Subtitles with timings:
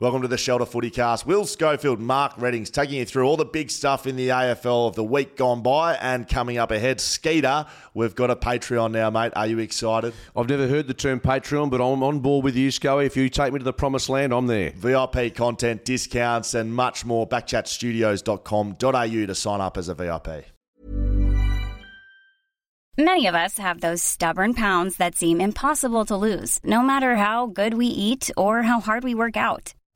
[0.00, 1.26] Welcome to the Shelter Footy Cast.
[1.26, 4.94] Will Schofield, Mark Readings taking you through all the big stuff in the AFL of
[4.94, 7.00] the week gone by and coming up ahead.
[7.00, 9.32] Skeeter, we've got a Patreon now, mate.
[9.34, 10.14] Are you excited?
[10.36, 13.06] I've never heard the term Patreon, but I'm on board with you, Scully.
[13.06, 14.70] If you take me to the promised land, I'm there.
[14.70, 17.26] VIP content, discounts, and much more.
[17.26, 20.44] Backchatstudios.com.au to sign up as a VIP.
[22.96, 27.46] Many of us have those stubborn pounds that seem impossible to lose, no matter how
[27.46, 29.74] good we eat or how hard we work out.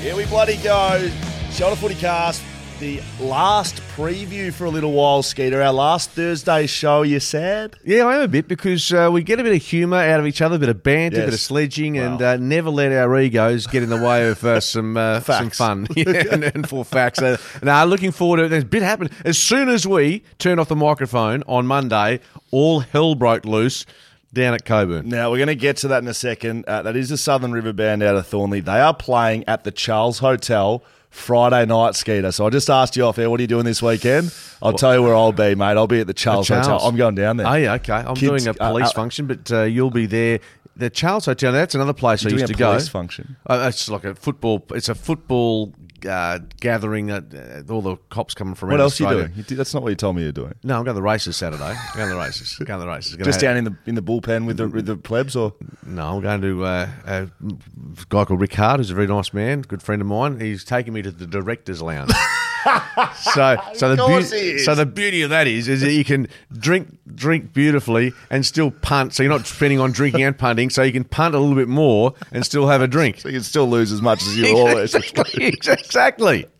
[0.00, 1.10] Here we bloody go.
[1.50, 2.42] Shelter Footy Cast,
[2.78, 5.60] the last preview for a little while, Skeeter.
[5.60, 7.02] Our last Thursday show.
[7.02, 7.76] You sad?
[7.84, 10.26] Yeah, I am a bit because uh, we get a bit of humour out of
[10.26, 11.42] each other, a bit of banter, a bit of Yes.
[11.42, 15.20] sledging, and uh, never let our egos get in the way of uh, some uh,
[15.20, 17.20] some fun yeah, and, and for facts.
[17.20, 18.48] Uh, now, looking forward to it.
[18.48, 19.12] There's a bit happening.
[19.26, 23.84] As soon as we turn off the microphone on Monday, all hell broke loose
[24.32, 25.08] down at Cockburn.
[25.08, 26.64] Now, we're going to get to that in a second.
[26.66, 28.64] Uh, that is the Southern River Band out of Thornlie.
[28.64, 32.30] They are playing at the Charles Hotel Friday night, Skeeter.
[32.30, 34.32] So I just asked you off air, what are you doing this weekend?
[34.62, 35.76] I'll tell you where I'll be, mate.
[35.76, 36.66] I'll be at the Charles, Charles.
[36.68, 36.86] Hotel.
[36.86, 37.46] I'm going down there.
[37.48, 37.94] Oh, yeah, okay.
[37.94, 40.38] I'm Kids- doing a uh, police uh, function, but uh, you'll be there.
[40.76, 42.70] The Charles Hotel, that's another place I Doing used to go.
[42.70, 43.36] police function?
[43.46, 44.64] Uh, it's like a football.
[44.70, 45.74] It's a football
[46.06, 47.10] uh, gathering.
[47.10, 48.70] Uh, all the cops coming from.
[48.70, 49.32] What else are you doing?
[49.36, 50.54] You that's not what you told me you're doing.
[50.62, 51.64] No, I'm going to the races Saturday.
[51.64, 52.56] I'm going to the races.
[52.58, 53.16] I'm going to the races.
[53.16, 56.22] Just down in the in the bullpen with the with the plebs, or No, I'm
[56.22, 57.28] going to uh, a
[58.08, 60.40] guy called Rick Hart, who's a very nice man, good friend of mine.
[60.40, 62.12] He's taking me to the directors' lounge.
[63.16, 66.96] so, so the beauty, so the beauty of that is, is that you can drink,
[67.14, 69.14] drink beautifully, and still punt.
[69.14, 70.70] So you're not spending on drinking and punting.
[70.70, 73.20] So you can punt a little bit more and still have a drink.
[73.20, 74.94] so you can still lose as much as you always.
[74.94, 75.44] exactly.
[75.46, 76.46] exactly.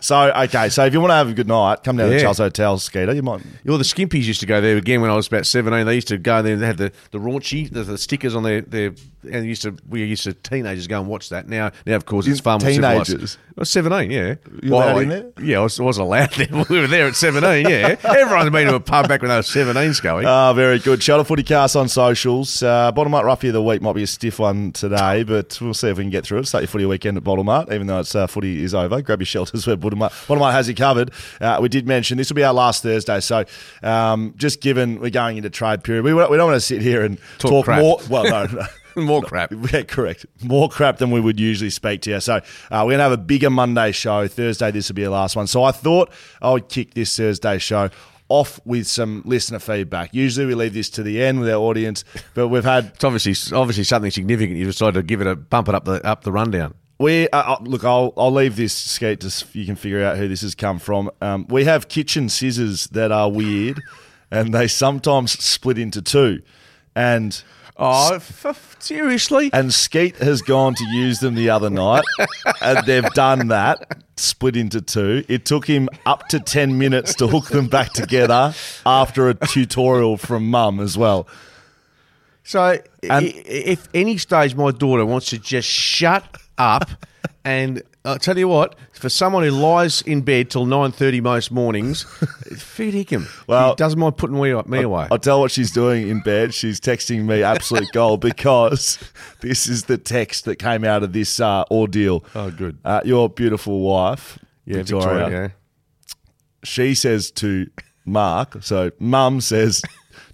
[0.00, 2.22] So okay, so if you want to have a good night, come down to Yeah.
[2.22, 3.12] Charles Hotel, Skeeter.
[3.14, 3.40] You might.
[3.68, 5.86] All the skimpies used to go there again when I was about seventeen.
[5.86, 6.56] They used to go there.
[6.56, 10.04] They had the, the raunchy, the, the stickers on their, their and used to we
[10.04, 11.48] used to teenagers go and watch that.
[11.48, 12.68] Now, now of course it's far more.
[12.68, 13.38] Teenagers?
[13.56, 14.10] I was seventeen.
[14.10, 15.32] Yeah, You allowed in there?
[15.40, 16.46] Yeah, I was, I was allowed there.
[16.70, 17.68] We were there at seventeen.
[17.68, 19.92] Yeah, everyone's been to a pub back when they were seventeen.
[20.02, 20.26] going.
[20.26, 21.02] Ah, very good.
[21.02, 22.62] Shelter Footy Cast on socials.
[22.62, 25.74] Uh, Bottom Up Roughie of the Week might be a stiff one today, but we'll
[25.74, 26.46] see if we can get through it.
[26.46, 29.02] Start your footy weekend at Bottom Up, even though it's uh, footy is over.
[29.02, 31.10] Grab your shelters where Bottom Up, Bottom Up has you covered.
[31.40, 33.44] Uh, we did mention this will be our last Thursday, so
[33.82, 37.02] um, just given we're going into trade period, we, we don't want to sit here
[37.04, 38.00] and Talk talk, more.
[38.08, 38.66] Well, no, no.
[39.04, 39.52] More crap.
[39.72, 40.26] Yeah, correct.
[40.42, 42.20] More crap than we would usually speak to you.
[42.20, 44.26] So uh, we're going to have a bigger Monday show.
[44.28, 45.46] Thursday, this will be the last one.
[45.46, 46.10] So I thought
[46.40, 47.90] I would kick this Thursday show
[48.28, 50.12] off with some listener feedback.
[50.12, 52.04] Usually we leave this to the end with our audience,
[52.34, 54.58] but we've had It's obviously obviously something significant.
[54.58, 56.74] You decided to give it a bump it up the up the rundown.
[56.98, 57.84] we uh, uh, look.
[57.84, 61.10] I'll I'll leave this skate just you can figure out who this has come from.
[61.20, 63.80] Um, we have kitchen scissors that are weird,
[64.30, 66.42] and they sometimes split into two,
[66.94, 67.42] and.
[67.78, 69.50] Oh, f- seriously?
[69.52, 72.04] And Skeet has gone to use them the other night,
[72.60, 75.24] and they've done that, split into two.
[75.28, 78.52] It took him up to 10 minutes to hook them back together
[78.84, 81.28] after a tutorial from mum as well.
[82.42, 82.78] So,
[83.08, 86.24] And- i- if any stage my daughter wants to just shut
[86.58, 86.90] up,
[87.44, 91.52] and I'll tell you what, for someone who lies in bed till nine thirty most
[91.52, 92.04] mornings,
[92.56, 93.28] feed him.
[93.46, 95.08] Well- he doesn't mind putting me, me away.
[95.10, 96.54] I'll tell what she's doing in bed.
[96.54, 98.98] She's texting me absolute gold because
[99.40, 102.24] this is the text that came out of this uh, ordeal.
[102.34, 102.78] Oh, good.
[102.82, 105.52] Uh, your beautiful wife, yeah, Victoria, Victoria.
[106.64, 107.68] she says to
[108.06, 109.82] Mark, so mum says,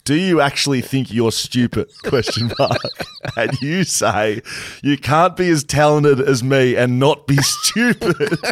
[0.04, 2.80] "Do you actually think you're stupid?" Question mark.
[3.36, 4.42] And you say,
[4.82, 8.38] "You can't be as talented as me and not be stupid."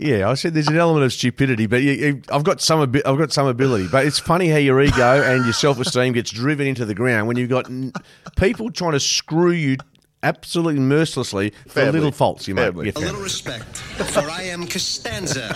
[0.00, 0.30] Yeah.
[0.30, 3.18] I said there's an element of stupidity, but you, you, I've got some abi- I've
[3.18, 3.86] got some ability.
[3.88, 7.28] But it's funny how your ego and your self esteem gets driven into the ground
[7.28, 7.92] when you've got n-
[8.36, 9.76] people trying to screw you
[10.24, 11.92] absolutely mercilessly for Family.
[11.92, 12.64] little faults you make.
[12.66, 12.86] Family.
[12.86, 15.54] Yeah, A little respect, for I am Costanza,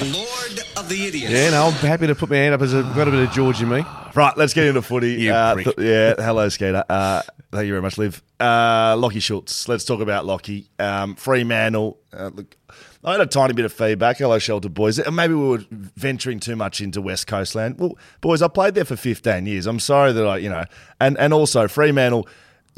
[0.00, 1.32] Lord of the Idiots.
[1.32, 3.32] Yeah, no, I'm happy to put my hand up as I've got a bit of
[3.32, 3.84] George in me.
[4.14, 5.12] right, let's get into footy.
[5.14, 5.66] You Uh, prick.
[5.78, 6.84] yeah, hello, Skater.
[6.88, 8.22] Uh, thank you very much, Liv.
[8.38, 9.68] Uh, Lachie Schultz.
[9.68, 10.68] Let's talk about Lachie.
[10.78, 11.98] Um, Fremantle.
[12.12, 12.56] Uh, look,
[13.04, 14.18] I had a tiny bit of feedback.
[14.18, 14.98] Hello, Shelter Boys.
[14.98, 17.78] Uh, Maybe we were venturing too much into West Coast land.
[17.78, 19.66] Well, boys, I played there for 15 years.
[19.66, 20.64] I'm sorry that I, you know,
[21.00, 22.26] and, and also Fremantle,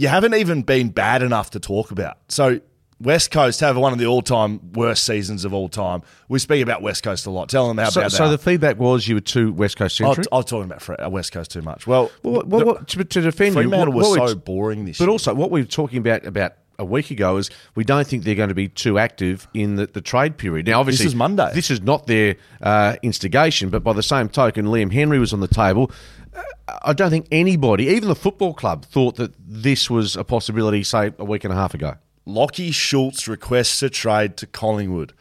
[0.00, 2.16] you haven't even been bad enough to talk about.
[2.28, 2.60] So
[3.00, 6.02] West Coast have one of the all-time worst seasons of all time.
[6.28, 7.48] We speak about West Coast a lot.
[7.48, 10.26] Tell them how So, bad so the feedback was you were too West Coast centric.
[10.32, 11.86] I was talking about uh, West Coast too much.
[11.86, 14.84] Well, Well, well, the- what- to, to defend you, Fremantle what- was what so boring
[14.84, 15.10] this But year.
[15.10, 18.48] also, what we're talking about about a week ago is we don't think they're going
[18.48, 20.66] to be too active in the, the trade period.
[20.66, 21.50] Now, obviously, this is Monday.
[21.54, 25.40] This is not their uh, instigation, but by the same token, Liam Henry was on
[25.40, 25.90] the table.
[26.34, 26.42] Uh,
[26.82, 30.82] I don't think anybody, even the football club, thought that this was a possibility.
[30.82, 31.94] Say a week and a half ago.
[32.26, 35.12] Lachie Schultz requests a trade to Collingwood.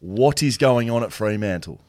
[0.00, 1.80] What is going on at Fremantle?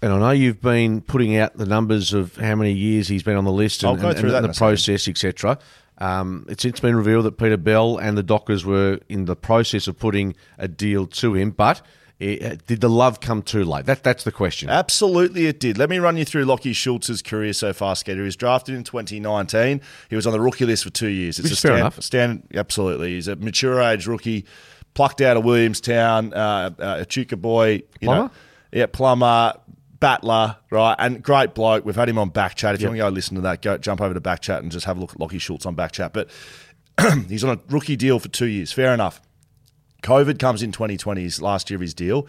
[0.00, 3.36] And I know you've been putting out the numbers of how many years he's been
[3.36, 5.58] on the list and, I'll go and- through and that the process, etc.
[5.98, 9.88] Um, it's since been revealed that Peter Bell and the Dockers were in the process
[9.88, 11.82] of putting a deal to him, but
[12.20, 13.86] it, did the love come too late?
[13.86, 14.68] That, that's the question.
[14.70, 15.78] Absolutely, it did.
[15.78, 18.18] Let me run you through Lachie Schultz's career so far, Skater.
[18.20, 19.80] He was drafted in 2019.
[20.10, 21.38] He was on the rookie list for two years.
[21.38, 22.02] It's Which a fair stand- enough.
[22.02, 23.10] Stand, absolutely.
[23.14, 24.46] He's a mature age rookie,
[24.94, 27.82] plucked out of Williamstown, uh, uh, a Chuka boy.
[28.00, 28.22] You Plumber?
[28.24, 28.30] Know,
[28.72, 29.54] yeah, plumber,
[30.00, 30.94] battler, right?
[30.98, 31.84] And great bloke.
[31.84, 32.74] We've had him on Backchat.
[32.74, 34.86] If you want to go listen to that, go jump over to Backchat and just
[34.86, 36.12] have a look at Lachie Schultz on Backchat.
[36.12, 36.30] But
[37.28, 38.72] he's on a rookie deal for two years.
[38.72, 39.20] Fair enough.
[40.02, 42.26] COVID comes in 2020, his last year of his deal.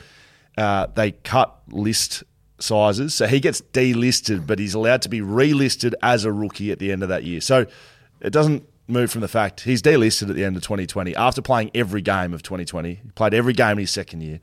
[0.58, 2.24] Uh, they cut list
[2.60, 6.80] sizes, so he gets delisted, but he's allowed to be relisted as a rookie at
[6.80, 7.40] the end of that year.
[7.42, 7.66] So
[8.20, 11.70] it doesn't move from the fact he's delisted at the end of 2020 after playing
[11.76, 12.96] every game of 2020.
[12.96, 14.40] He played every game in his second year.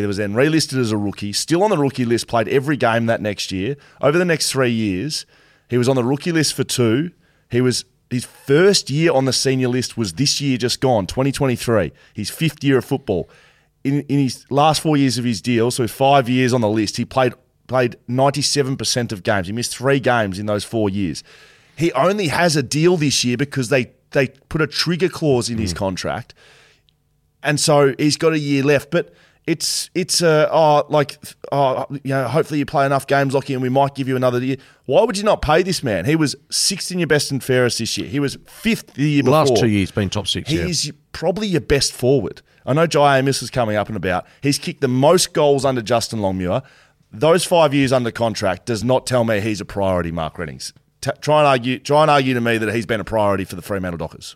[0.00, 3.06] He was then relisted as a rookie, still on the rookie list, played every game
[3.06, 3.76] that next year.
[4.00, 5.26] Over the next three years,
[5.68, 7.12] he was on the rookie list for two.
[7.50, 11.92] He was his first year on the senior list was this year just gone, 2023.
[12.14, 13.28] His fifth year of football.
[13.82, 16.96] In, in his last four years of his deal, so five years on the list,
[16.96, 17.34] he played
[17.66, 19.48] played 97% of games.
[19.48, 21.24] He missed three games in those four years.
[21.76, 25.58] He only has a deal this year because they, they put a trigger clause in
[25.58, 25.78] his hmm.
[25.78, 26.32] contract
[27.46, 28.90] and so he's got a year left.
[28.90, 29.14] But
[29.46, 31.18] it's it's uh, oh like
[31.52, 34.42] oh you know hopefully you play enough games, Lachie, and we might give you another
[34.42, 34.56] year.
[34.86, 36.04] Why would you not pay this man?
[36.04, 38.08] He was sixth in your best and fairest this year.
[38.08, 39.38] He was fifth the year the before.
[39.38, 40.50] last two years been top six.
[40.50, 40.66] He yeah.
[40.66, 42.42] is probably your best forward.
[42.66, 44.26] I know Jye Amiss is coming up and about.
[44.42, 46.62] He's kicked the most goals under Justin Longmuir.
[47.12, 50.72] Those five years under contract does not tell me he's a priority, Mark Readings.
[51.00, 53.54] T- try and argue, try and argue to me that he's been a priority for
[53.54, 54.34] the Fremantle Dockers.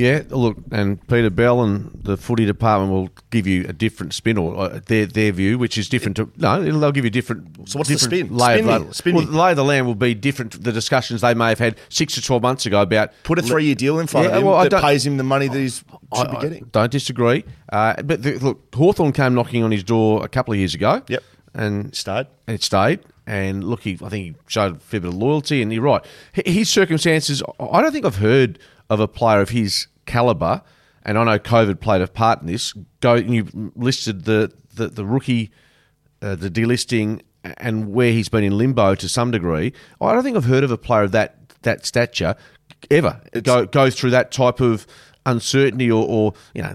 [0.00, 4.38] Yeah, look, and Peter Bell and the footy department will give you a different spin
[4.38, 6.62] or uh, their their view, which is different to no.
[6.62, 7.68] They'll give you different.
[7.68, 8.36] So what's the different spin?
[8.36, 10.52] Lay Spin of, me, the- spin well, lay of the land will be different.
[10.52, 13.42] to The discussions they may have had six to twelve months ago about Put a
[13.42, 15.48] three-year deal in front Yeah, of him well, I that don't- pays him the money
[15.48, 16.64] that he should I, be I getting.
[16.72, 20.58] don't disagree, uh, but the, look, Hawthorn came knocking on his door a couple of
[20.58, 21.02] years ago.
[21.08, 21.22] Yep.
[21.54, 22.26] and Stayed.
[22.46, 23.00] and it stayed.
[23.26, 25.62] And look, he, I think he showed a fair bit of loyalty.
[25.62, 27.42] And you're right, his circumstances.
[27.60, 28.58] I don't think I've heard
[28.90, 30.62] of a player of his caliber.
[31.02, 32.74] And I know COVID played a part in this.
[33.00, 35.50] Go, you listed the the, the rookie,
[36.20, 39.72] uh, the delisting, and where he's been in limbo to some degree.
[40.00, 42.34] I don't think I've heard of a player of that that stature
[42.90, 44.86] ever go go through that type of
[45.26, 46.74] uncertainty, or, or you know,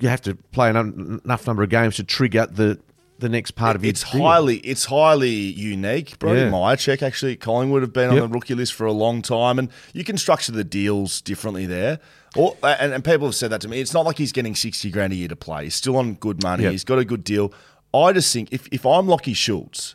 [0.00, 2.78] you have to play an, enough number of games to trigger the
[3.18, 4.22] the next part of your It's deal.
[4.22, 6.18] highly, it's highly unique.
[6.18, 6.50] Brody Yeah.
[6.50, 10.04] Mihocek actually Collingwood have been on the rookie list for a long time, and you
[10.04, 11.98] can structure the deals differently there.
[12.36, 13.80] Or, and, and people have said that to me.
[13.80, 15.64] It's not like he's getting sixty grand a year to play.
[15.64, 16.64] He's still on good money.
[16.64, 16.72] Yep.
[16.72, 17.52] He's got a good deal.
[17.94, 19.94] I just think if if I'm Lachie Schultz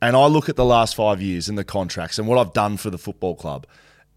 [0.00, 2.78] and I look at the last five years and the contracts and what I've done
[2.78, 3.66] for the football club,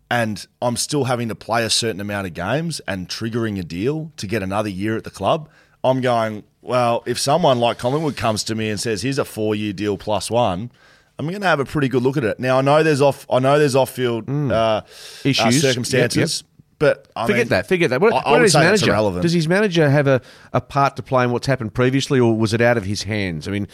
[0.10, 4.13] and I'm still having to play a certain amount of games and triggering a deal
[4.18, 5.50] to get another year at the club,
[5.86, 9.54] I'm going, well, if someone like Collingwood comes to me and says, here's a four
[9.54, 10.72] year deal plus one,
[11.20, 12.39] I'm going to have a pretty good look at it.
[12.39, 14.82] Now I know there's off, I know there's off field uh,
[15.24, 15.63] Issues.
[15.63, 16.44] uh, circumstances,
[16.80, 17.68] but I Forget mean, that.
[17.68, 18.01] Forget that.
[18.01, 19.22] What, I, what I would his say manager?
[19.22, 20.22] Does his manager have a,
[20.54, 23.48] a part to play in what's happened previously, or was it out of his hands?
[23.48, 23.68] I mean,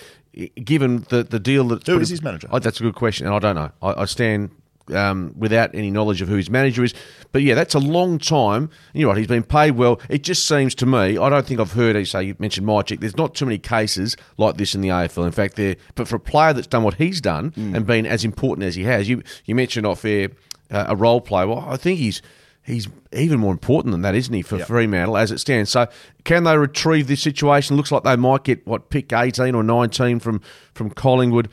[0.64, 2.48] given the, the deal that Who is his manager?
[2.52, 3.72] Oh, that's a good question, and I don't know.
[3.82, 4.52] I, I stand
[4.94, 6.94] um, without any knowledge of who his manager is.
[7.32, 8.70] But yeah, that's a long time.
[8.94, 9.18] You're right.
[9.18, 10.00] He's been paid well.
[10.10, 11.18] It just seems to me.
[11.18, 11.96] I don't think I've heard.
[11.96, 13.00] You say you mentioned Mihocek.
[13.00, 15.26] There's not too many cases like this in the AFL.
[15.26, 15.76] In fact, there.
[15.96, 17.76] But for a player that's done what he's done Mm.
[17.76, 20.30] and been as important as he has, you you mentioned off air
[20.70, 21.48] uh, a role player.
[21.48, 22.22] Well, I think he's.
[22.64, 24.68] He's even more important than that, isn't he, for Yep.
[24.68, 25.72] Fremantle as it stands?
[25.72, 25.88] So,
[26.26, 27.76] can they retrieve this situation?
[27.76, 30.42] Looks like they might get what pick eighteen or nineteen from
[30.76, 31.50] from Collingwood.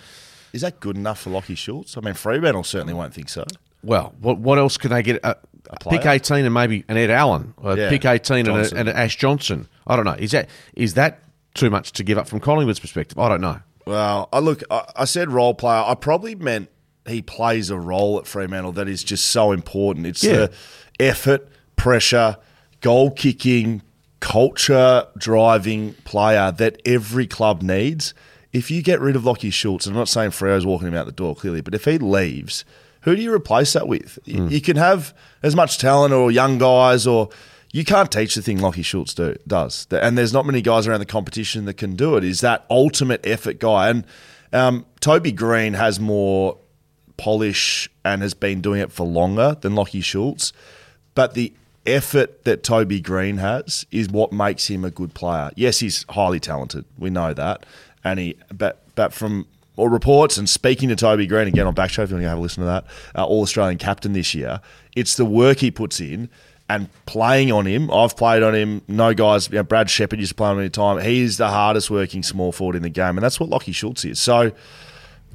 [0.53, 1.97] Is that good enough for Lachie Schultz?
[1.97, 3.45] I mean, Fremantle certainly won't think so.
[3.83, 5.25] Well, what what else can they get?
[5.25, 5.35] Uh,
[5.89, 7.55] pick eighteen and maybe an Ed Allan.
[7.63, 9.69] Uh, Yeah, pick eighteen and, a, and an Ash Johnson.
[9.87, 10.17] I don't know.
[10.19, 11.21] Is that is that
[11.55, 13.19] too much to give up from Collingwood's perspective?
[13.19, 13.61] I don't know.
[13.87, 15.83] Well, I look, I, I said role player.
[15.87, 16.69] I probably meant
[17.07, 20.07] he plays a role at Fremantle that is just so important.
[20.07, 20.33] It's Yeah.
[20.47, 20.53] the
[21.01, 22.37] effort, pressure,
[22.81, 23.81] goal kicking,
[24.21, 28.13] culture driving player that every club needs.
[28.53, 31.07] If you get rid of Lachie Schultz, and I'm not saying Freo's walking him out
[31.07, 32.65] the door clearly, but if he leaves,
[33.03, 34.19] who do you replace that with?
[34.25, 34.49] You- Hmm.
[34.49, 37.29] You can have as much talent or young guys, or
[37.73, 39.87] you can't teach the thing Lachie Schultz do, does.
[39.91, 42.25] And there's not many guys around the competition that can do it.
[42.25, 43.91] Is that ultimate effort guy?
[43.91, 44.07] And
[44.53, 46.57] um, Toby Greene has more
[47.19, 50.53] polish and has been doing it for longer than Lachie Schultz.
[51.15, 51.53] But the
[51.85, 55.51] effort that Toby Greene has is what makes him a good player.
[55.57, 56.85] Yes, he's highly talented.
[56.99, 57.65] We know that.
[58.05, 62.05] And he but but from all reports and speaking to Toby Greene again on Backchat,
[62.05, 64.61] if you want to have a listen to that, uh, All Australian captain this year,
[64.97, 66.29] it's the work he puts in
[66.69, 67.91] and playing on him.
[67.91, 68.83] I've played on him.
[68.89, 70.99] No guys, you know, Brad Sheppard used to play on him any time.
[70.99, 74.21] He's the hardest working small forward in the game, and that's what Lachie Schultz is.
[74.21, 74.53] So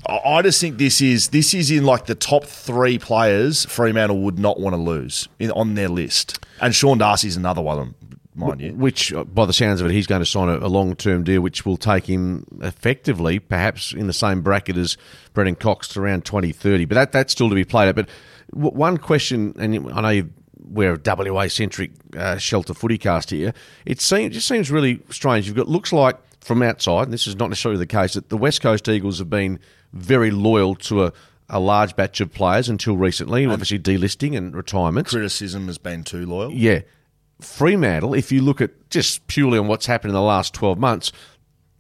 [0.07, 4.19] I I just think this is this is in like the top three players Fremantle
[4.19, 7.85] would not want to lose in, on their list, and Sean Darcy's another one, of
[7.85, 8.73] them, mind you.
[8.73, 11.41] Which, uh, by the sounds of it, he's going to sign a, long term deal,
[11.41, 14.97] which will take him effectively, perhaps in the same bracket as
[15.33, 16.85] Brennan Cox to around 2030.
[16.85, 17.95] But that, that's still to be played out.
[17.95, 18.09] But
[18.51, 23.53] one question, and I know we're a WA centric uh, shelter footy cast here,
[23.85, 25.47] it, seems, it just seems really strange.
[25.47, 28.37] You've got, looks like from outside, and this is not necessarily the case, that the
[28.37, 29.59] West Coast Eagles have been
[29.93, 31.13] very loyal to a,
[31.49, 35.11] a large batch of players until recently, obviously delisting and retirements.
[35.11, 36.51] Criticism has been too loyal.
[36.51, 36.81] Yeah.
[37.43, 41.11] Fremantle, if you look at just purely on what's happened in the last 12 months,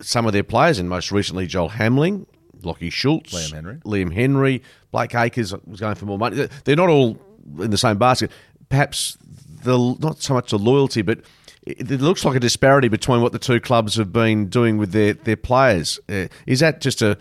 [0.01, 2.25] some of their players, and most recently Joel Hamling,
[2.61, 3.75] Lachie Schultz, Liam Henry.
[3.85, 6.47] Liam Henry, Blake Acres was going for more money.
[6.63, 7.17] They're not all
[7.59, 8.31] in the same basket.
[8.69, 9.17] Perhaps
[9.63, 11.19] the not so much the loyalty, but
[11.63, 14.91] it, it looks like a disparity between what the two clubs have been doing with
[14.91, 15.99] their, their players.
[16.09, 17.17] Uh, is that just a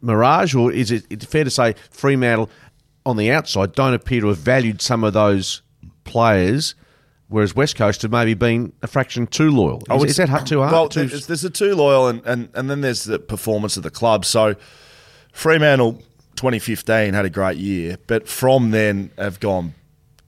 [0.00, 2.50] mirage, or is it it's fair to say Fremantle
[3.04, 5.62] on the outside don't appear to have valued some of those
[6.04, 6.74] players?
[7.32, 9.82] Whereas West Coast have maybe been a fraction too loyal.
[9.90, 10.72] Is, is that too hard?
[10.72, 13.82] Well, Too- there's, there's the too loyal, and, and, and then there's the performance of
[13.82, 14.24] the club.
[14.26, 14.54] So
[15.32, 15.94] Fremantle
[16.36, 19.74] 2015 had a great year, but from then have gone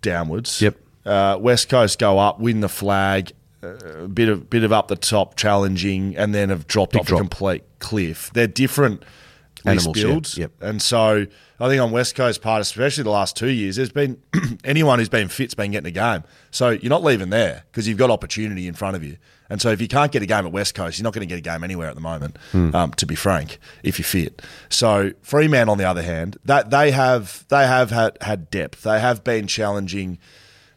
[0.00, 0.62] downwards.
[0.62, 0.76] Yep.
[1.04, 3.32] Uh, West Coast go up, win the flag,
[3.62, 7.00] uh, a bit of bit of up the top, challenging, and then have dropped Big
[7.02, 7.18] off drop.
[7.20, 8.30] a complete cliff.
[8.32, 9.02] They're different
[9.64, 9.92] yeah.
[9.92, 10.52] builds, Yep.
[10.60, 11.26] and so
[11.60, 14.20] I think on West Coast part, especially the last two years, there's been
[14.64, 16.24] anyone who's been fit's been getting a game.
[16.50, 19.16] So you're not leaving there because you've got opportunity in front of you.
[19.50, 21.32] And so if you can't get a game at West Coast, you're not going to
[21.32, 22.36] get a game anywhere at the moment.
[22.52, 22.74] Hmm.
[22.74, 24.40] Um, to be frank, if you're fit.
[24.70, 28.82] So Freeman, on the other hand, that they have they have had had depth.
[28.82, 30.18] They have been challenging.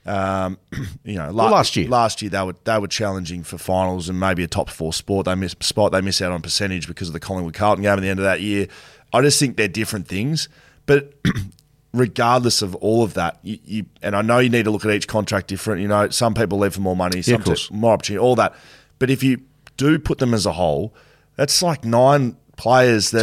[0.08, 0.58] Um,
[1.04, 1.88] you know, Well, last year.
[1.90, 5.26] last year they were they were challenging for finals and maybe a top four sport.
[5.26, 5.92] They miss spot.
[5.92, 8.24] They miss out on percentage because of the Collingwood Carlton game at the end of
[8.26, 8.68] that year.
[9.14, 10.48] I just think they're different things.
[10.86, 11.14] But
[11.94, 14.92] regardless of all of that, you, you and I know you need to look at
[14.92, 15.82] each contract different.
[15.82, 18.56] You know, some people leave for more money, some t- more opportunity, all that.
[19.00, 19.42] But if you
[19.78, 20.94] do put them as a whole,
[21.36, 23.22] that's like nine players that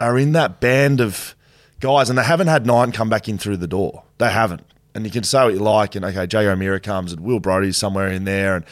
[0.00, 1.34] are in that band of
[1.80, 4.04] guys, and they haven't had nine come back in through the door.
[4.18, 4.62] They haven't.
[4.94, 7.76] And you can say what you like, and okay, Jay O'Meara comes, and Will Brodie's
[7.76, 8.64] somewhere in there, and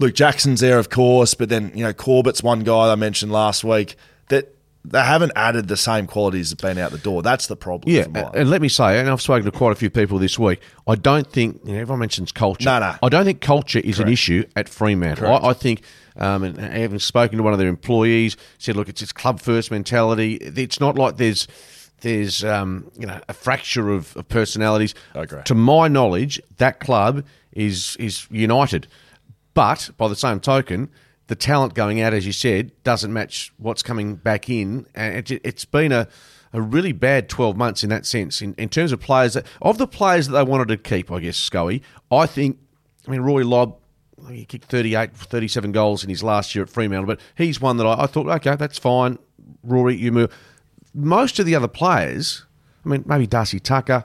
[0.00, 1.34] Luke Jackson's there, of course.
[1.34, 3.96] But then you know Corbett's one guy I mentioned last week
[4.30, 7.22] that they haven't added the same qualities that have been out the door.
[7.22, 7.92] That's the problem.
[7.92, 10.60] Yeah, and let me say, and I've spoken to quite a few people this week.
[10.88, 12.64] I don't think you know, everyone mentions culture.
[12.64, 12.96] No, no.
[13.02, 15.28] I don't think culture is an issue at Fremantle.
[15.28, 15.82] I, I think,
[16.16, 19.70] um, and having spoken to one of their employees, said, "Look, it's this club first
[19.70, 20.34] mentality.
[20.36, 21.46] It's not like there's."
[22.00, 24.94] There's um, you know a fracture of, of personalities.
[25.14, 25.42] I agree.
[25.44, 28.86] To my knowledge, that club is is united,
[29.54, 30.90] but by the same token,
[31.26, 35.40] the talent going out, as you said, doesn't match what's coming back in, and it,
[35.44, 36.08] it's been a,
[36.52, 38.40] a really bad twelve months in that sense.
[38.40, 41.20] In, in terms of players that, of the players that they wanted to keep, I
[41.20, 42.58] guess Scully, I think.
[43.08, 43.78] I mean, Rory Lobb,
[44.28, 47.86] he kicked 38, 37 goals in his last year at Fremantle, but he's one that
[47.86, 49.18] I, I thought, okay, that's fine.
[49.62, 50.30] Rory, you move.
[50.94, 52.44] Most of the other players,
[52.84, 54.04] I mean, maybe Darcy Tucker,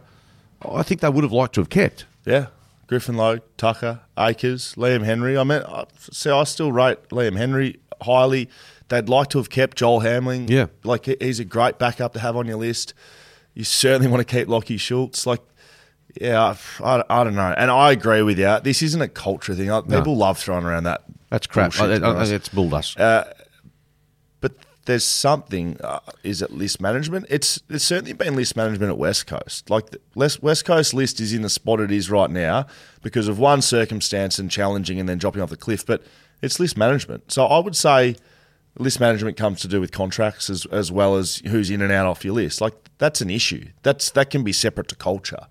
[0.61, 2.05] I think they would have liked to have kept.
[2.25, 2.47] Yeah.
[2.87, 5.37] Griffin Logue, Tucker, Acres, Liam Henry.
[5.37, 8.49] I mean, I, see, I still rate Liam Henry highly.
[8.89, 10.49] They'd like to have kept Joel Hamling.
[10.49, 10.67] Yeah.
[10.83, 12.93] Like, he's a great backup to have on your list.
[13.55, 15.25] You certainly want to keep Lachie Schultz.
[15.25, 15.41] Like,
[16.19, 17.53] yeah, I, I, don't know.
[17.57, 18.59] And I agree with you.
[18.63, 19.69] This isn't a culture thing.
[19.89, 21.03] People love throwing around that.
[21.29, 21.75] That's crap.
[21.75, 22.99] bullshit, I, I, it's bull dust.
[22.99, 23.25] Uh,
[24.85, 25.77] there's something.
[25.83, 27.25] Uh, is it list management?
[27.29, 29.69] It's there's certainly been list management at West Coast.
[29.69, 32.67] Like the West Coast list is in the spot it is right now
[33.01, 35.85] because of one circumstance and challenging and then dropping off the cliff.
[35.85, 36.03] But
[36.41, 37.31] it's list management.
[37.31, 38.15] So I would say
[38.77, 42.05] list management comes to do with contracts as as well as who's in and out
[42.05, 42.61] off your list.
[42.61, 43.67] Like that's an issue.
[43.83, 45.47] That's that can be separate to culture.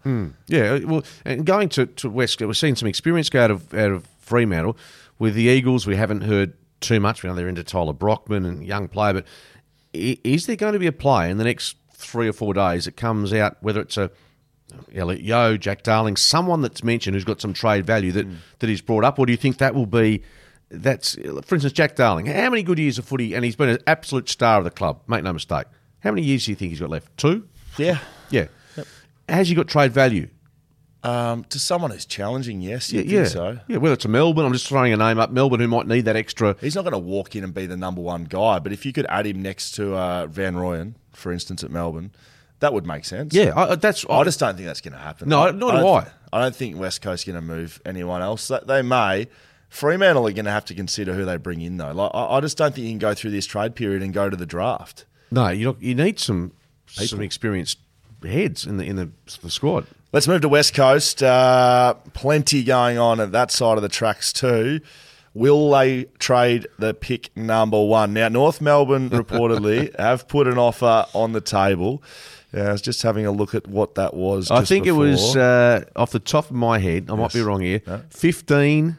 [0.47, 3.91] Yeah, well, and going to, to West, we're seeing some experience go out of out
[3.91, 4.77] of Fremantle
[5.19, 5.87] with the Eagles.
[5.87, 7.23] We haven't heard too much.
[7.23, 9.27] We know they're into Tyler Brockman and young player, but
[9.93, 12.97] is there going to be a play in the next three or four days that
[12.97, 14.11] comes out, whether it's a
[14.95, 18.37] Elliot Yeo, Jack Darling, someone that's mentioned who's got some trade value that mm.
[18.59, 20.23] that he's brought up, or do you think that will be?
[20.71, 22.27] That's for instance, Jack Darling.
[22.27, 25.03] How many good years of footy, and he's been an absolute star of the club.
[25.07, 25.67] Make no mistake.
[26.01, 27.17] How many years do you think he's got left?
[27.17, 27.49] Two.
[27.79, 27.99] Yeah.
[28.31, 28.47] Yeah.
[29.29, 30.29] Has he got trade value?
[31.05, 33.23] Um, to someone who's challenging, yes, Yeah, you yeah.
[33.25, 33.59] think so.
[33.69, 35.31] Yeah, whether it's a Melbourne, I'm just throwing a name up.
[35.31, 36.57] Melbourne, who might need that extra.
[36.63, 38.93] He's not going to walk in and be the number one guy, but if you
[38.95, 42.11] could add him next to uh, Van Rooyen, for instance, at Melbourne,
[42.61, 43.35] that would make sense.
[43.35, 44.07] Yeah, I, that's.
[44.09, 45.29] I just don't think that's going to happen.
[45.29, 46.01] No, I, nor I do don't I.
[46.05, 48.49] thi- I don't think West Coast going to move anyone else.
[48.49, 49.29] They- They may.
[49.69, 51.93] Fremantle are going to have to consider who they bring in, though.
[51.93, 54.31] Like, I I just don't think you can go through this trade period and go
[54.31, 55.05] to the draft.
[55.31, 55.49] no.
[55.49, 56.53] You you need some
[56.87, 57.79] some experienced
[58.23, 59.11] heads in the in the,
[59.43, 59.87] the squad.
[60.15, 61.25] Let's move to West Coast.
[61.25, 64.81] Uh, plenty going on at that side of the tracks too.
[65.35, 68.13] Will they trade the pick number one?
[68.13, 72.01] Now, North Melbourne reportedly have put an offer on the table.
[72.53, 74.53] Yeah, I was just having a look at what that was.
[74.53, 77.11] I think it was uh, off the top of my head.
[77.11, 77.81] I might be wrong here.
[78.11, 78.97] Fifteen.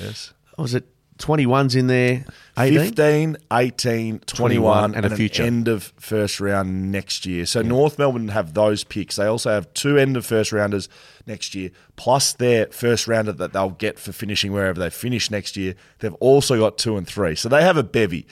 [0.00, 0.32] yes.
[0.56, 0.86] Was it
[1.18, 2.24] twenty ones in there?
[2.56, 2.78] 18?
[2.78, 5.42] 15, 18, 21, and a future.
[5.42, 7.46] end of first round next year.
[7.46, 9.16] So North Melbourne have those picks.
[9.16, 10.88] They also have two end of first rounders
[11.26, 15.56] next year, plus their first rounder that they'll get for finishing wherever they finish next
[15.56, 15.74] year.
[15.98, 17.34] They've also got two and three.
[17.34, 18.26] So they have a bevy.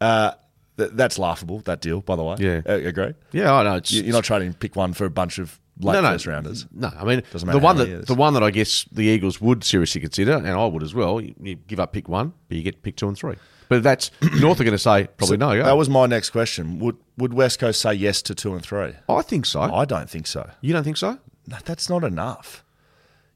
[0.00, 0.32] Uh,
[0.78, 2.36] th- that's laughable, that deal, by the way.
[2.38, 2.62] Yeah.
[2.68, 3.14] Uh, agree?
[3.32, 3.80] Yeah, I know.
[3.84, 6.66] You're not trying to pick one for a bunch of late no, no, first rounders.
[6.72, 8.04] No, I mean Doesn't the matter one how that is.
[8.06, 11.20] the one that I guess the Eagles would seriously consider, and I would as well.
[11.20, 13.36] You, you give up pick one, but you get pick two and three.
[13.68, 14.10] But that's
[14.40, 15.52] North are going to say probably no.
[15.52, 15.62] Yeah.
[15.62, 16.80] That was my next question.
[16.80, 18.94] Would would West Coast say yes to two and three?
[19.08, 19.60] I think so.
[19.60, 20.50] I don't think so.
[20.60, 21.18] you don't think so?
[21.46, 22.64] No, that's not enough.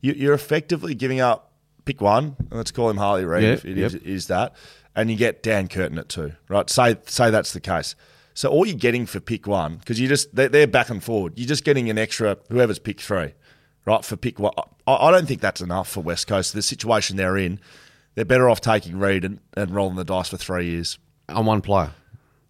[0.00, 1.52] You, you're effectively giving up
[1.84, 2.36] pick one.
[2.38, 3.42] and Let's call him Harley Reid.
[3.44, 4.02] Yeah, if it is, yep.
[4.02, 4.54] is that,
[4.96, 6.68] and you get Dan Curtin at two, right?
[6.68, 7.94] Say say that's the case.
[8.34, 11.34] So all you're getting for pick one because you just they're, they're back and forward.
[11.36, 13.32] You're just getting an extra whoever's pick three,
[13.86, 14.04] right?
[14.04, 14.52] For pick one,
[14.86, 16.52] I, I don't think that's enough for West Coast.
[16.52, 17.60] The situation they're in,
[18.16, 20.98] they're better off taking Reid and, and rolling the dice for three years.
[21.28, 21.92] On one player.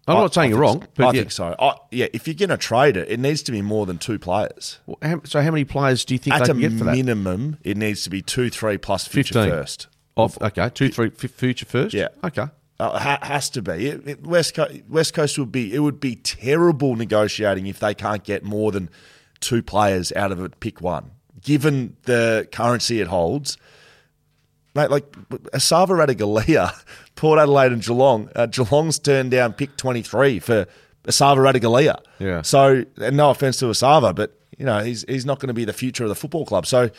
[0.07, 0.87] I'm I- not saying you're wrong, so.
[0.95, 1.19] but I yeah.
[1.21, 1.55] think so.
[1.57, 4.19] I, yeah, if you're going to trade it, it needs to be more than two
[4.19, 4.79] players.
[4.85, 6.83] Well, how- So how many players do you think At they a can get for
[6.85, 6.95] that?
[6.95, 9.51] minimum, it needs to be two, three plus future 15.
[9.51, 9.87] first.
[10.15, 11.93] Off, okay, two, three, f- future first.
[11.95, 12.09] Yeah.
[12.23, 12.45] Okay.
[12.79, 13.87] Uh, ha- has to be.
[13.87, 15.73] It, it- West Coast, West Coast would be.
[15.73, 18.89] It would be terrible negotiating if they can't get more than
[19.39, 20.59] two players out of it.
[20.59, 21.11] Pick one,
[21.41, 23.57] given the currency it holds.
[24.75, 25.09] Mate, like
[25.53, 26.73] Esava Ratugolea,
[27.15, 28.29] Port Adelaide and Geelong.
[28.35, 30.65] Uh, Geelong's turned down pick twenty three for
[31.05, 31.99] Esava Ratugolea.
[32.19, 32.41] Yeah.
[32.41, 35.63] So, and no offense to Esava, but you know he's he's not going to be
[35.63, 36.65] the future of the football club.
[36.65, 36.89] So,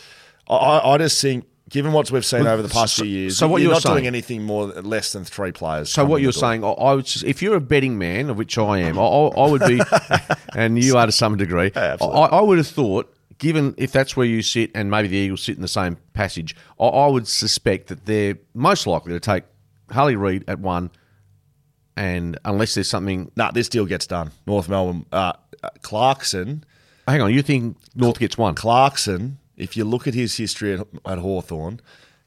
[0.48, 1.44] I, I just think.
[1.68, 3.82] Given what we've seen over the past so- few years, so what you're you're not
[3.82, 5.90] doing anything more less than three players.
[5.92, 8.78] So what you're saying, I, I would, if you're a betting man, of which I
[8.78, 9.80] am, I, I would be,
[10.54, 11.72] and you are to some degree.
[11.74, 11.96] I.
[12.00, 15.56] I would have thought, given if that's where you sit, and maybe the Eagles sit
[15.56, 19.42] in the same passage, I, I would suspect that they're most likely to take
[19.90, 20.90] Harley Reid at one,
[21.96, 24.30] and unless there's something, No, this deal gets done.
[24.46, 25.32] North Melbourne, uh,
[25.64, 26.62] uh, Clarkson,
[27.08, 28.54] hang on, you think North gets one?
[28.54, 29.38] Clarkson.
[29.56, 31.80] If you look at his history at, at Hawthorn,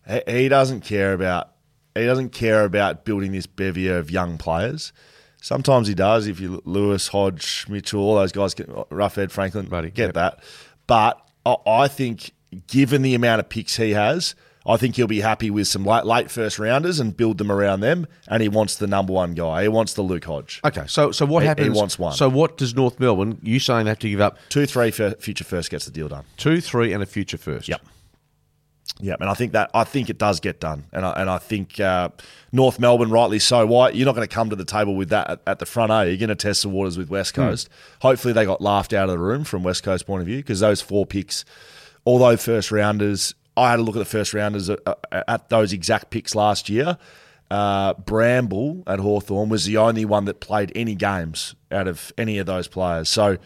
[0.08, 1.52] he, he doesn't care about
[1.96, 4.94] he doesn't care about building this bevy of young players.
[5.42, 6.28] Sometimes he does.
[6.28, 10.14] If you Lewis, Hodge, Mitchell, all those guys, get, Roughead, Franklin, Buddy, get yep.
[10.16, 10.44] that.
[10.88, 12.32] But I, I think,
[12.68, 14.36] given the amount of picks he has,
[14.70, 17.80] I think he'll be happy with some late, late first rounders and build them around
[17.82, 18.06] them.
[18.28, 19.64] And he wants the number one guy.
[19.64, 20.62] He wants the Luke Hodge.
[20.64, 22.14] Okay, so so what He- he wants one.
[22.14, 23.40] So what does North Melbourne?
[23.42, 26.08] You saying they have to give up Two, three for future first gets the deal
[26.08, 26.24] done.
[26.38, 27.68] two, three, and a future first?
[27.68, 27.82] Yep.
[29.02, 31.38] Yeah, and I think that I think it does get done, and I, and I
[31.38, 32.10] think uh,
[32.52, 33.66] North Melbourne, rightly so.
[33.66, 35.92] Why you're not going to come to the table with that at, at the front?
[35.92, 37.70] Are you are going to test the waters with West Coast?
[38.02, 40.60] Hopefully, they got laughed out of the room from West Coast point of view because
[40.60, 41.46] those four picks,
[42.06, 44.80] although first rounders, I had a look at the first rounders at,
[45.12, 46.98] at those exact picks last year.
[47.52, 52.38] Uh, Bramble at Hawthorn was the only one that played any games out of any
[52.38, 53.10] of those players.
[53.10, 53.38] So.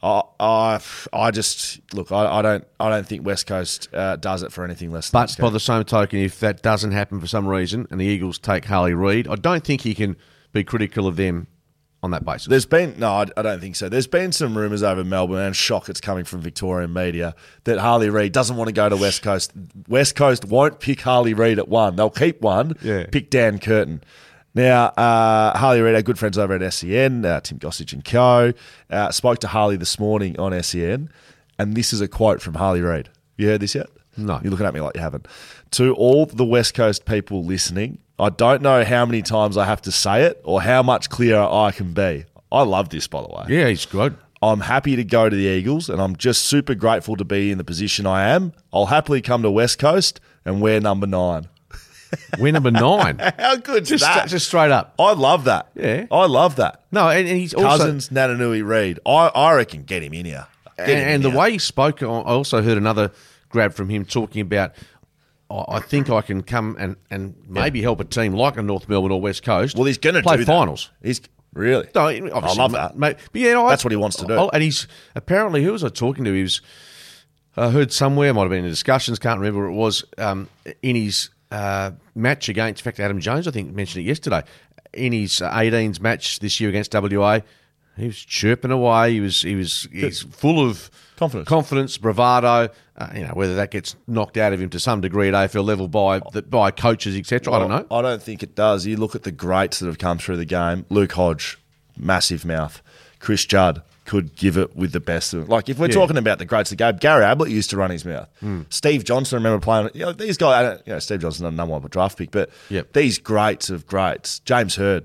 [0.00, 0.80] I, I,
[1.12, 2.12] I just look.
[2.12, 2.64] I, I don't.
[2.78, 5.10] I don't think West Coast uh, does it for anything less.
[5.10, 8.04] Than But by the same token, if that doesn't happen for some reason and the
[8.04, 10.16] Eagles take Harley Reid, I don't think he can
[10.52, 11.48] be critical of them
[12.08, 12.48] on that basis.
[12.48, 13.88] There's been no, I, I don't think so.
[13.88, 18.10] There's been some rumours over Melbourne, and shock it's coming from Victorian media that Harley
[18.10, 19.52] Reid doesn't want to go to West Coast.
[19.88, 21.96] West Coast won't pick Harley Reid at one.
[21.96, 22.74] They'll keep one.
[22.82, 23.06] Yeah.
[23.10, 24.02] Pick Dan Curtin.
[24.54, 28.52] Now, uh, Harley Reid, our good friends over at SEN, uh, Tim Gossage and Co.,
[28.90, 31.10] uh, spoke to Harley this morning on SEN,
[31.58, 33.08] and this is a quote from Harley Reid.
[33.36, 33.86] You heard this yet?
[34.16, 34.40] No.
[34.42, 35.28] You're looking at me like you haven't.
[35.72, 39.82] To all the West Coast people listening, I don't know how many times I have
[39.82, 42.24] to say it or how much clearer I can be.
[42.50, 43.44] I love this, by the way.
[43.48, 44.16] Yeah, he's good.
[44.42, 47.58] I'm happy to go to the Eagles, and I'm just super grateful to be in
[47.58, 48.52] the position I am.
[48.72, 51.48] I'll happily come to West Coast and wear number nine.
[52.38, 53.18] We're number nine.
[53.38, 54.28] How good just, that?
[54.28, 54.94] just straight up.
[54.98, 55.68] I love that.
[55.74, 56.06] Yeah.
[56.10, 56.84] I love that.
[56.90, 59.00] No, and, and he's also Cousins, Naitanui, Reid.
[59.04, 60.46] I, I reckon get him in here.
[60.76, 61.38] Get and, him in the here.
[61.38, 63.10] way he spoke, I also heard another
[63.48, 64.72] grab from him talking about.
[65.50, 68.88] "I I think I can come and, and maybe help a team like a North
[68.88, 69.76] Melbourne or West Coast.
[69.76, 70.52] Well, he's going to play do that.
[70.52, 70.90] finals.
[71.02, 71.20] He's
[71.54, 71.88] really.
[71.94, 72.20] No, I
[72.54, 72.96] love that.
[72.98, 73.16] mate.
[73.32, 74.34] But yeah, That's I- what he wants to do.
[74.34, 76.32] oh, And he's apparently who was I talking to?
[76.32, 76.60] He was.
[77.56, 80.48] I heard somewhere, might have been in discussions, can't remember where it was, um,
[80.80, 84.44] in his uh, match against, in fact, Adam Jones, I think, mentioned it yesterday.
[84.92, 87.40] In his uh, 18s match this year against WA,
[87.96, 89.14] he was chirping away.
[89.14, 91.48] He was he was he's full of Confidence.
[91.48, 92.72] confidence, bravado.
[92.96, 95.64] Uh, you know whether that gets knocked out of him to some degree at AFL
[95.64, 97.52] level by the, by coaches, etc.
[97.52, 97.86] I don't know.
[97.90, 98.86] I don't think it does.
[98.86, 100.84] You look at the greats that have come through the game.
[100.88, 101.58] Luke Hodge,
[101.96, 102.80] massive mouth.
[103.18, 105.48] Chris Judd could give it with the best of them.
[105.48, 105.92] Like if we're Yeah.
[105.94, 108.28] talking about the greats of the game, Gary Ablett used to run his mouth.
[108.40, 108.62] Hmm.
[108.70, 109.90] Steve Johnson, I remember playing.
[109.94, 110.54] You know, these guys.
[110.54, 112.92] I don't- You know, Steve Johnson not a number one draft pick, but Yep.
[112.94, 114.38] these greats of greats.
[114.40, 115.04] James Hird,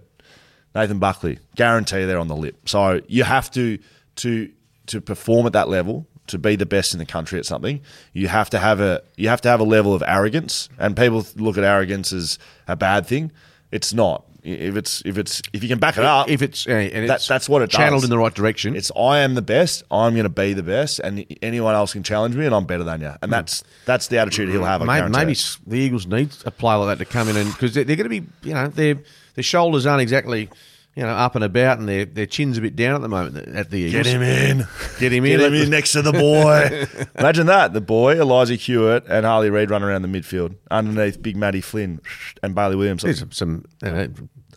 [0.75, 2.55] Nathan Buckley, guarantee they're on the lip.
[2.69, 3.77] So you have to
[4.17, 4.49] to
[4.87, 7.81] to perform at that level to be the best in the country at something.
[8.13, 11.25] You have to have a you have to have a level of arrogance, and people
[11.35, 13.31] look at arrogance as a bad thing.
[13.71, 14.25] It's not.
[14.45, 17.15] If it's if it's if you can back it up, if it's uh, and that-
[17.15, 18.03] it's that's what it channeled does.
[18.05, 18.75] in the right direction.
[18.75, 19.83] it's I am the best.
[19.89, 22.83] I'm going to be the best, and anyone else can challenge me, and I'm better
[22.83, 23.13] than you.
[23.21, 24.81] And that's that's the attitude he'll have.
[24.81, 25.33] Maybe, maybe
[25.65, 28.09] the Eagles need a player like that to come in and because they're, they're going
[28.09, 28.95] to be, you know, their
[29.35, 30.49] their shoulders aren't exactly,
[30.95, 33.35] you know, up and about, and their their chin's a bit down at the moment
[33.49, 34.03] at the Eagles.
[34.03, 34.67] Get him in.
[34.99, 35.39] Get him in.
[35.39, 36.85] Get him in next to the boy.
[37.19, 37.73] Imagine that.
[37.73, 41.99] The boy, Elijah Hewett, and Harley Reid running around the midfield underneath Big Matty Flynn
[42.43, 43.01] and Bailey Williams.
[43.01, 44.07] There's some, some you know,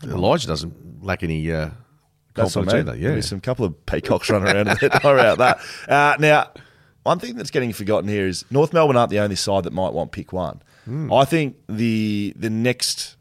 [0.03, 1.69] Elijah doesn't lack any uh,
[2.35, 2.87] That's what I mean.
[2.89, 2.97] either.
[2.97, 4.67] Yeah, be some couple of peacocks running around.
[4.67, 4.89] in there.
[4.89, 5.59] Don't worry about that.
[5.91, 6.51] Uh, now,
[7.03, 9.93] one thing that's getting forgotten here is North Melbourne aren't the only side that might
[9.93, 10.61] want pick one.
[10.85, 11.11] Hmm.
[11.11, 13.15] I think the the next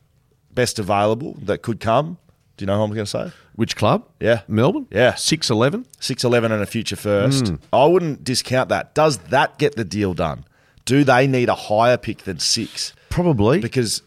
[0.50, 2.18] best available that could come.
[2.56, 3.32] Do you know who I'm going to say?
[3.54, 4.06] which club?
[4.20, 4.42] Yeah.
[4.48, 4.86] Melbourne.
[4.90, 5.14] Yeah.
[5.14, 5.86] six eleven.
[5.98, 7.48] Six eleven and a future first.
[7.48, 7.54] Hmm.
[7.72, 8.94] I wouldn't discount that.
[8.94, 10.44] Does that get the deal done?
[10.84, 12.92] Do they need a higher pick than six?
[13.08, 13.60] Probably.
[13.60, 14.02] Because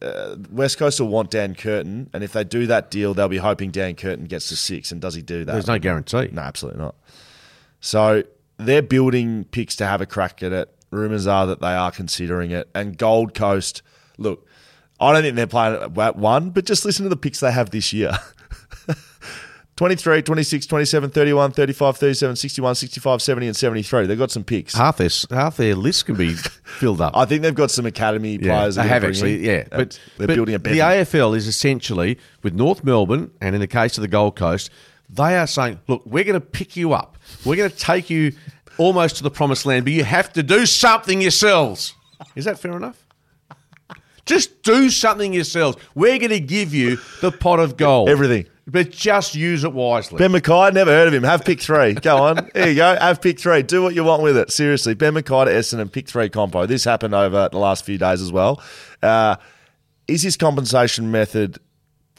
[0.00, 3.38] uh, West Coast will want Dan Curtin, and if they do that deal, they'll be
[3.38, 4.92] hoping Dan Curtin gets to six.
[4.92, 5.52] And does he do that?
[5.52, 6.28] There's no guarantee.
[6.32, 6.94] No, absolutely not.
[7.80, 8.22] So
[8.56, 10.74] they're building picks to have a crack at it.
[10.90, 12.68] Rumours are that they are considering it.
[12.74, 13.82] And Gold Coast,
[14.18, 14.46] look,
[15.02, 17.70] I don't think they're playing at one, but just listen to the picks they have
[17.70, 18.12] this year
[19.76, 24.06] 23, 26, 27, 31, 35, 37, 61, 65, 70, and 73.
[24.06, 24.74] They've got some picks.
[24.74, 26.34] Half their half their list can be
[26.64, 27.16] filled up.
[27.16, 28.74] I think they've got some academy Yeah, players.
[28.76, 29.64] they have actually, in, yeah.
[29.70, 30.78] But they're but building a the.
[30.78, 34.70] AFL is essentially with North Melbourne, and in the case of the Gold Coast,
[35.08, 37.16] they are saying, "Look, we're going to pick you up.
[37.44, 38.32] We're going to take you
[38.76, 41.94] almost to the promised land, but you have to do something yourselves."
[42.36, 43.01] Is that fair enough?
[44.26, 45.76] Just do something yourselves.
[45.94, 48.46] We're going to give you the pot of gold, Everything.
[48.66, 50.18] but just use it wisely.
[50.18, 51.24] Ben McKay, never heard of him.
[51.24, 51.94] Have pick three.
[51.94, 52.48] Go on.
[52.54, 52.96] There you go.
[52.96, 53.62] Have pick three.
[53.62, 54.52] Do what you want with it.
[54.52, 54.94] Seriously.
[54.94, 56.66] Ben McKay to Essendon, pick three compo.
[56.66, 58.62] This happened over the last few days as well.
[59.02, 59.36] Uh,
[60.06, 61.58] is his compensation method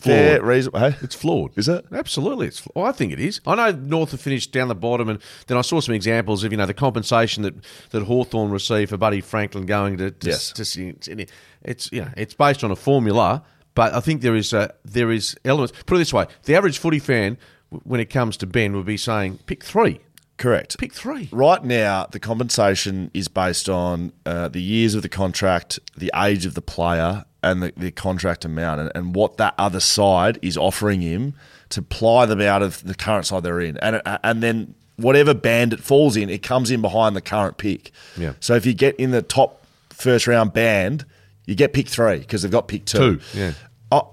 [0.04, 0.80] fair, reasonable?
[0.80, 0.96] Hey?
[1.02, 1.58] It's flawed.
[1.58, 1.86] Is it?
[1.92, 2.48] Absolutely.
[2.48, 2.66] It's.
[2.76, 3.42] Well, I think it is.
[3.46, 6.52] I know North have finished down the bottom, and then I saw some examples of
[6.52, 7.56] you know the compensation that
[7.92, 10.12] that Hawthorn received for Buddy Franklin going to.
[10.12, 10.52] to Yes.
[10.54, 11.26] To,
[11.64, 13.44] it's you know it's based on a formula,
[13.76, 15.74] but I think there is a there is elements.
[15.86, 17.38] Put it this way: the average footy fan,
[17.70, 20.00] when it comes to Ben, would be saying pick three,
[20.38, 20.78] Correct.
[20.78, 21.30] pick three.
[21.32, 26.46] Right now, the compensation is based on uh, the years of the contract, the age
[26.46, 30.58] of the player, and the, the contract amount, and, and what that other side is
[30.58, 31.34] offering him
[31.70, 35.34] to ply them out of the current side they're in, and uh, and then whatever
[35.34, 37.92] band it falls in, it comes in behind the current pick.
[38.18, 38.34] Yeah.
[38.40, 41.06] So if you get in the top first round band,
[41.46, 43.18] you get pick three because they've got pick two.
[43.18, 43.54] Two, yeah.
[43.92, 44.10] Oh,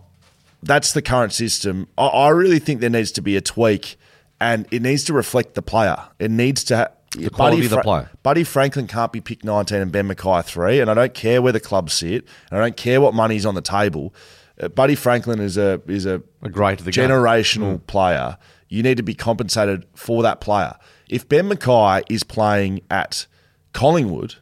[0.62, 1.86] that's the current system.
[1.96, 3.96] I, I really think there needs to be a tweak,
[4.40, 5.96] and it needs to reflect the player.
[6.18, 6.76] It needs to.
[6.76, 8.08] Ha- The quality of the player.
[8.22, 11.52] Buddy Franklin can't be picked 19 and Ben McKay 3, and I don't care where
[11.52, 14.14] the clubs sit, and I don't care what money's on the table.
[14.60, 17.08] Uh, Buddy Franklin is a is a, A great the game.
[17.08, 18.36] generational player.
[18.68, 20.74] You need to be compensated for that player.
[21.08, 23.26] If Ben McKay is playing at
[23.72, 24.36] Collingwood,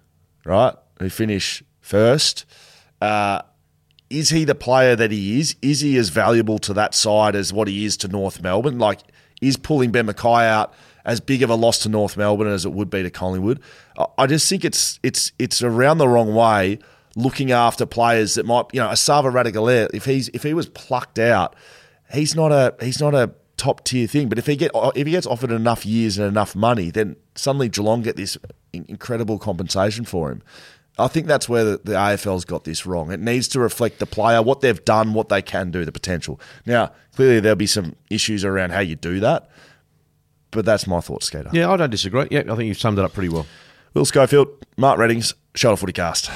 [0.44, 2.44] right, who finish first,
[3.00, 3.40] uh,
[4.10, 5.56] is he the player that he is?
[5.62, 8.78] Is he as valuable to that side as what he is to North Melbourne?
[8.78, 9.00] Like,
[9.40, 10.72] is pulling Ben McKay out
[11.04, 13.60] as big of a loss to North Melbourne as it would be to Collingwood?
[14.18, 16.78] I- just think it's it's it's around the wrong way
[17.16, 21.18] looking after players that might you know Esava Ratugolea if he's if he was plucked
[21.18, 21.56] out,
[22.12, 24.28] he's not a he's not a top tier thing.
[24.28, 27.68] But if he get if he gets offered enough years and enough money, then suddenly
[27.68, 28.38] Geelong get this
[28.72, 30.42] incredible compensation for him.
[30.98, 33.12] I think that's where the, the AFL's got this wrong.
[33.12, 36.40] It needs to reflect the player, what they've done, what they can do, the potential.
[36.66, 39.48] Now, clearly there'll be some issues around how you do that,
[40.50, 41.50] but that's my thoughts, Skater.
[41.52, 42.26] Yeah, I don't disagree.
[42.30, 43.46] Yeah, I think you've summed it up pretty well.
[43.94, 46.30] Will Schofield, Mark Readings, Shelter Footy Cast.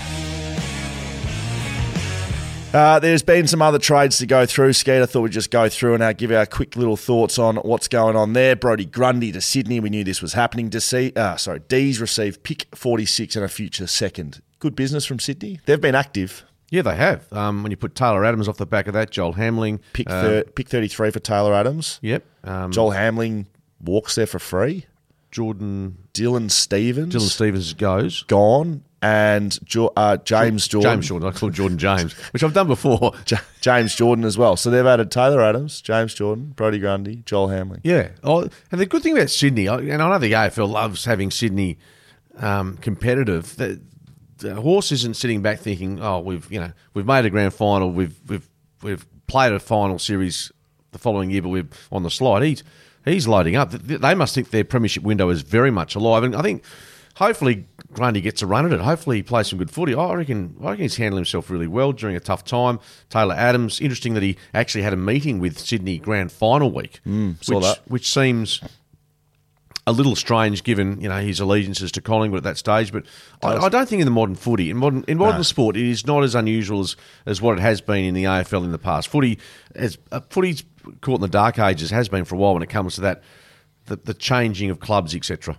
[2.75, 4.73] Uh, there's been some other trades to go through.
[4.73, 7.57] Skeet, I thought we'd just go through and uh, give our quick little thoughts on
[7.57, 8.57] what's going on there.
[8.57, 9.79] Brodie Grundy to Sydney.
[9.79, 10.71] We knew this was happening.
[10.71, 14.41] To see, uh, sorry, D's received pick 46 and a future second.
[14.63, 15.59] Good business from Sydney.
[15.67, 16.45] They've been active.
[16.71, 17.31] Yeah, they have.
[17.33, 19.81] Um, when you put Taylor Adams off the back of that, Joel Hamling.
[19.93, 21.99] Pick, uh, pick 33 for Taylor Adams.
[22.01, 22.25] Yep.
[22.45, 23.47] Um, Joel Hamling
[23.81, 24.87] walks there for free.
[25.33, 28.23] Jordan Dylan Stephens Dylan Stephens goes.
[28.25, 30.93] gone, and jo- uh, James Jordan.
[30.93, 31.29] James Jordan.
[31.29, 33.15] I call Jordan James, which I've done before.
[33.27, 34.57] Ja- James Jordan as well.
[34.57, 37.81] So they've added Taylor Adams, James Jordan, Brodie Grundy, Joel Hamling.
[37.83, 38.11] Yeah.
[38.23, 41.79] Oh, and the good thing about Sydney, and I know the AFL loves having Sydney
[42.39, 43.57] um, competitive.
[43.57, 43.81] The,
[44.39, 47.91] the horse isn't sitting back thinking, "Oh, we've you know we've made a grand final,
[47.91, 48.49] we've we've
[48.83, 50.53] we've played a final series
[50.93, 52.63] the following year, but we're on the slide." He's
[53.05, 53.71] he's loading up.
[53.71, 56.65] They must think their premiership window is very much alive, and I think
[57.17, 58.81] hopefully Grundy gets a run at it.
[58.81, 59.95] Hopefully he plays some good footy.
[59.95, 62.81] I reckon I reckon he's handled himself really well during a tough time.
[63.11, 67.43] Taylor Adams, interesting that he actually had a meeting with Sydney Grand Final week, mm,
[67.45, 67.81] saw which, that.
[67.87, 68.61] which seems
[69.87, 72.93] a little strange given you know his allegiances to Collingwood at that stage.
[72.93, 73.05] But
[73.43, 76.07] I, I don't think in the modern footy, in modern in modern sport, it is
[76.07, 79.09] not as unusual as, as what it has been in the AFL in the past.
[79.09, 79.39] Footy,
[79.75, 80.63] as uh, footy's
[81.01, 83.23] caught in the dark ages, has been for a while when it comes to that,
[83.87, 85.59] the, the changing of clubs, etc.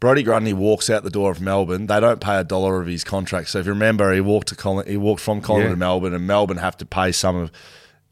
[0.00, 1.86] Brodie Grundy walks out the door of Melbourne.
[1.88, 3.48] They don't pay a dollar of his contract.
[3.48, 5.74] So if you remember, he walked to Colin, he walked from Collingwood Yeah.
[5.74, 7.50] to Melbourne, and Melbourne have to pay some of.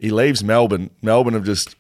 [0.01, 0.91] He leaves Melbourne.
[1.01, 1.77] Melbourne have just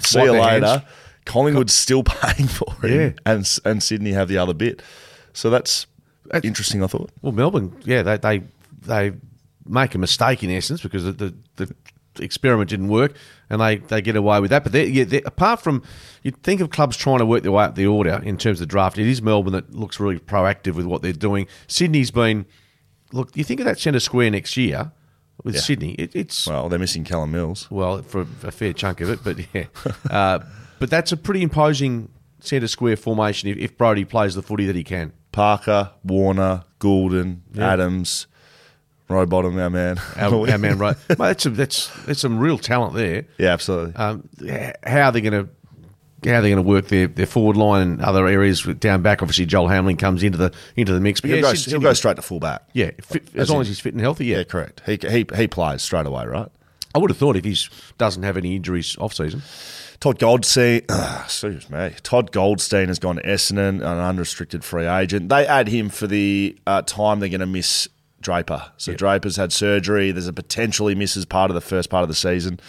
[0.00, 0.66] see Wipe you later.
[0.66, 0.82] hands.
[1.28, 3.10] Collingwood's still paying for him, Yeah.
[3.32, 4.82] and and Sydney have the other bit.
[5.32, 5.86] So that's
[6.42, 6.82] interesting.
[6.82, 7.10] I thought.
[7.22, 8.42] Well, Melbourne, yeah, they they
[8.80, 9.12] they
[9.66, 11.74] make a mistake in essence because the the, the
[12.20, 13.12] experiment didn't work,
[13.48, 14.64] and they, they get away with that.
[14.64, 15.82] But they, yeah, they, apart from
[16.24, 18.66] you think of clubs trying to work their way up the order in terms of
[18.66, 21.46] the draft, it is Melbourne that looks really proactive with what they're doing.
[21.68, 22.46] Sydney's been
[23.12, 23.36] look.
[23.36, 24.90] You think of that centre square next year
[25.44, 25.60] with Yeah.
[25.60, 27.68] Sydney, it, it's Well, they're missing Callum Mills.
[27.70, 29.66] well for a fair chunk of it, but yeah,
[30.10, 30.40] uh,
[30.78, 32.10] but that's a pretty imposing
[32.40, 35.12] centre square formation if, if Brodie plays the footy that he can.
[35.32, 38.26] Parker, Warner, Gulden, Adams,
[39.08, 40.00] Rowbottom, our man.
[40.16, 40.96] Our, our man, right?
[41.08, 43.24] Mate, that's some, that's that's some real talent there.
[43.38, 43.94] yeah, absolutely.
[43.94, 44.28] Um,
[44.84, 45.48] how they're going to
[46.28, 49.22] how they're going to work their, their forward line and other areas down back.
[49.22, 51.20] Obviously, Joel Hamling comes into the into the mix.
[51.20, 52.68] But he'll, yeah, go, he'll go straight to fullback.
[52.72, 54.26] Yeah, fit, as, As long in- as he's fit and healthy.
[54.26, 54.38] Yeah.
[54.38, 54.82] Yeah, correct.
[54.84, 56.48] He, he, he plays straight away, right?
[56.94, 57.56] I would have thought if he
[57.98, 59.42] doesn't have any injuries off season.
[60.00, 60.82] Todd Goldstein,
[61.24, 61.92] excuse me.
[62.02, 65.28] Todd Goldstein has gone to Essendon, an unrestricted free agent.
[65.28, 67.88] They add him for the uh, time they're going to miss
[68.20, 68.72] Draper.
[68.76, 70.10] So Draper's had surgery.
[70.10, 72.60] There's a potential he misses part of the first part of the season.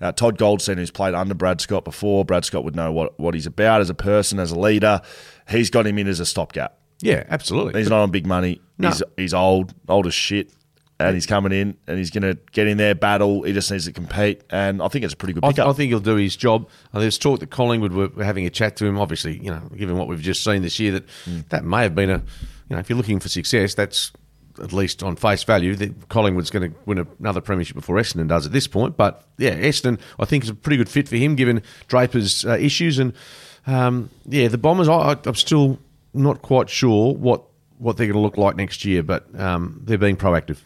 [0.00, 3.34] Uh, Todd Goldstein, who's played under Brad Scott before, Brad Scott would know what, what
[3.34, 5.00] he's about as a person, as a leader.
[5.48, 6.78] He's got him in as a stopgap.
[7.00, 7.80] Yeah, absolutely.
[7.80, 8.60] He's not on big money.
[8.76, 8.88] No.
[8.88, 10.52] He's he's old, old as shit.
[11.00, 13.42] And he's coming in and he's going to get in there, battle.
[13.44, 14.42] He just needs to compete.
[14.50, 15.68] And I think it's a pretty good I, pickup.
[15.68, 16.68] I think he'll do his job.
[16.92, 18.98] Uh, there's talk that Collingwood were, having a chat to him.
[18.98, 21.40] Obviously, you know, given what we've just seen this year, that Hmm.
[21.50, 22.18] that may have been a,
[22.68, 24.10] you know, if you're looking for success, that's
[24.60, 28.44] at least on face value that Collingwood's going to win another premiership before Essendon does
[28.44, 28.96] at this point.
[28.96, 32.58] But yeah, Essendon, I think is a pretty good fit for him given Draper's uh,
[32.58, 33.12] issues and
[33.68, 34.88] um, yeah, the Bombers.
[34.88, 35.78] I, I'm still
[36.12, 37.44] not quite sure what
[37.78, 40.58] what they're going to look like next year, but um, they're being proactive.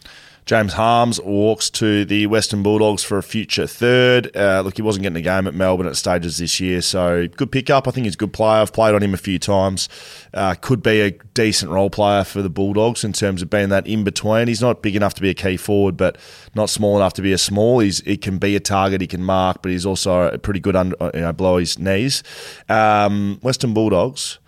[0.45, 4.35] James Harmes walks to the Western Bulldogs for a future third.
[4.35, 7.51] Uh, look, he wasn't getting a game at Melbourne at stages this year, so good
[7.51, 7.87] pickup.
[7.87, 8.61] I think he's a good player.
[8.61, 9.87] I've played on him a few times.
[10.33, 13.87] Uh, could be a decent role player for the Bulldogs in terms of being that
[13.87, 14.47] in between.
[14.47, 16.17] He's not big enough to be a key forward, but
[16.55, 17.79] not small enough to be a small.
[17.79, 20.75] He's he can be a target, he can mark, but he's also a pretty good
[20.75, 22.23] under, you know, his knees.
[22.67, 24.39] Um, Western Bulldogs.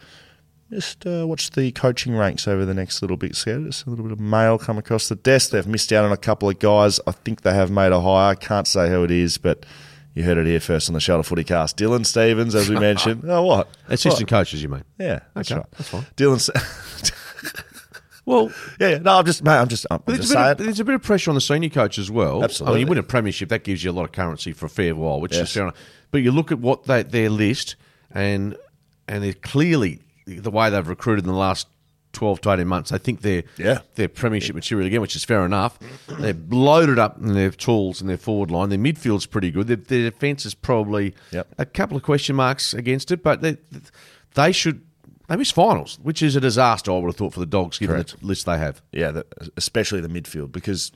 [0.76, 3.36] Just uh, watch the coaching ranks over the next little bit.
[3.36, 5.52] See, just a little bit of mail come across the desk.
[5.52, 7.00] They've missed out on a couple of guys.
[7.08, 8.32] I think they have made a hire.
[8.32, 9.66] I can't say who it is, but
[10.14, 11.78] you heard it here first on the Shelter Footy Cast.
[11.78, 13.24] Dylan Stephens, as we mentioned.
[13.26, 13.70] oh, what?
[13.88, 14.84] Assistant coaches, you mean?
[15.00, 15.72] Yeah, that's Okay, right.
[15.72, 16.06] that's fine.
[16.18, 17.12] Dylan.
[18.28, 18.98] Well, Yeah, yeah.
[18.98, 21.04] No, I'm just, mate, I'm just, I'm But just a of, there's a bit of
[21.04, 22.44] pressure on the senior coach as well.
[22.44, 22.72] Absolutely.
[22.72, 24.70] I mean, you win a premiership, that gives you a lot of currency for a
[24.70, 25.50] fair while, which Yes.
[25.50, 25.76] is fair enough.
[26.10, 27.76] But you look at what they, their list,
[28.12, 28.58] and
[29.08, 31.68] and they're clearly the way they've recruited in the last
[32.14, 32.92] twelve to eighteen months.
[32.92, 33.80] I think they're Yeah.
[33.96, 35.78] they're premiership material again, which is fair enough.
[36.08, 38.70] They're loaded up in their tools and their forward line.
[38.70, 39.68] Their midfield's pretty good.
[39.68, 41.48] Their, their defence is probably Yep.
[41.58, 43.58] a couple of question marks against it, but they
[44.36, 44.82] they should.
[45.28, 46.92] They miss finals, which is a disaster.
[46.92, 48.20] I would have thought for the Dogs, given Correct.
[48.20, 48.82] the list they have.
[48.92, 49.26] Yeah, the,
[49.58, 50.92] especially the midfield, because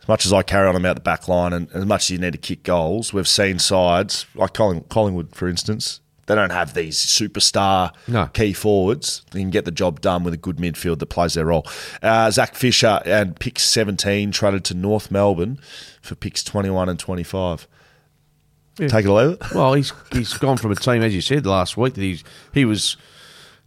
[0.00, 2.18] as much as I carry on about the back line and as much as you
[2.18, 6.00] need to kick goals, we've seen sides like Colling, Collingwood, for instance,
[6.32, 8.26] they don't have these superstar No.
[8.32, 9.22] key forwards.
[9.32, 11.66] They can get the job done with a good midfield that plays their role.
[12.02, 15.58] Uh, Zac Fisher and pick 17 traded to North Melbourne
[16.00, 17.68] for picks 21 and 25.
[18.76, 19.36] Take it leave.
[19.54, 22.64] Well, he's he's gone from a team, as you said last week, that he's he
[22.64, 22.96] was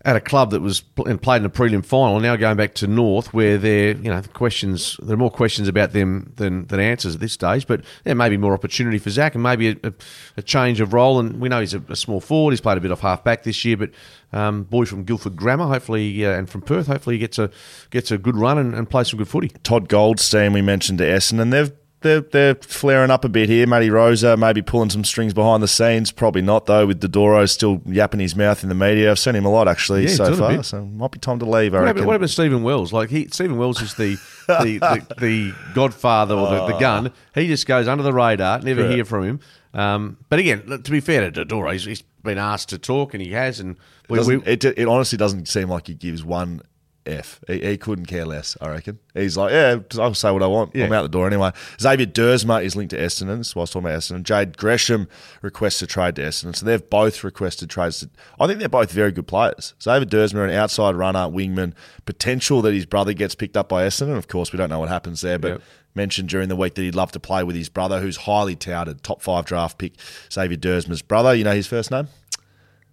[0.06, 2.20] at a club that was and played in a prelim final.
[2.20, 5.94] Now going back to North, where there you know questions there are more questions about
[5.94, 7.66] them than than answers at this stage.
[7.66, 9.94] But there may be more opportunity for Zach and maybe a, a,
[10.38, 11.20] a change of role.
[11.20, 12.52] And we know he's a, a small forward.
[12.52, 13.90] He's played a bit off half back this year, but
[14.32, 17.50] um, boy from Guildford Grammar, hopefully, uh, and from Perth, hopefully he gets a
[17.90, 19.50] gets a good run and, and plays some good footy.
[19.64, 21.50] Todd Goldstein, we mentioned to Essendon.
[21.50, 23.66] They've they're, they're flaring up a bit here.
[23.66, 26.12] Matty Rosa maybe pulling some strings behind the scenes.
[26.12, 26.86] Probably not though.
[26.88, 29.10] With Dodoro still yapping his mouth in the media.
[29.12, 30.62] I've seen him a lot actually Yeah, so far.
[30.64, 31.74] So might be time to leave.
[31.74, 31.88] I What reckon.
[31.88, 32.94] happened, what happened to Stephen Wells?
[32.94, 37.12] Like he, Stephen Wells is the the, the, the godfather or the, the gun.
[37.34, 38.60] He just goes under the radar.
[38.60, 38.96] Never Correct.
[38.96, 39.40] hear from him.
[39.74, 43.22] Um, but again, to be fair to Dodoro, he's, he's been asked to talk and
[43.22, 43.60] he has.
[43.60, 43.78] And
[44.10, 46.62] we, we, Doesn't- it, it honestly doesn't seem like he gives one
[47.06, 47.40] F.
[47.48, 49.00] He, he couldn't care less, I reckon.
[49.14, 50.76] He's like, yeah, I'll say what I want.
[50.76, 50.86] Yeah.
[50.86, 51.52] I'm out the door anyway.
[51.80, 53.56] Xavier Duursma is linked to Essendon.
[53.56, 54.24] Why I was talking about Essendon.
[54.24, 55.08] Jade Gresham
[55.42, 56.56] requests a trade to Essendon.
[56.56, 58.00] So they've both requested trades.
[58.02, 59.74] To, I think they're both very good players.
[59.82, 61.74] Xavier Duursma, an outside runner, wingman,
[62.06, 64.18] potential that his brother gets picked up by Essendon.
[64.18, 65.62] Of course, we don't know what happens there, but Yep.
[65.96, 69.02] mentioned during the week that he'd love to play with his brother, who's highly touted,
[69.04, 69.94] top five draft pick,
[70.32, 71.34] Xavier Duursma's brother.
[71.34, 72.10] You know his first name?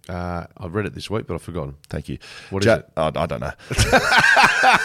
[0.09, 1.75] Uh, I've read it this week, but I've forgotten.
[1.89, 2.17] Thank you.
[2.49, 2.89] What is Ja- it?
[2.97, 3.51] I, I don't know.
[3.71, 4.77] I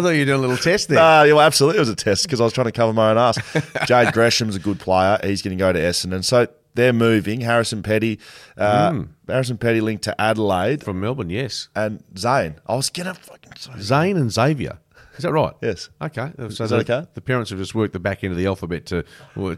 [0.00, 0.98] thought you were doing a little test there.
[0.98, 3.10] Uh, yeah, well, absolutely, it was a test because I was trying to cover my
[3.10, 3.38] own ass.
[3.86, 5.18] Jade Gresham's a good player.
[5.22, 6.24] He's going to go to Essendon.
[6.24, 7.40] So they're moving.
[7.40, 8.18] Harrison Petty,
[8.56, 11.68] uh, Harrison Petty linked to Adelaide From Melbourne, yes.
[11.76, 12.56] and Zane.
[12.66, 13.52] I was going to fucking.
[13.56, 13.80] Sorry.
[13.80, 14.78] Zane and Xavier.
[15.16, 15.54] Is that right?
[15.62, 15.90] Yes.
[16.02, 16.32] Okay.
[16.36, 17.08] So Is the, that okay?
[17.14, 19.04] the parents have just worked the back end of the alphabet to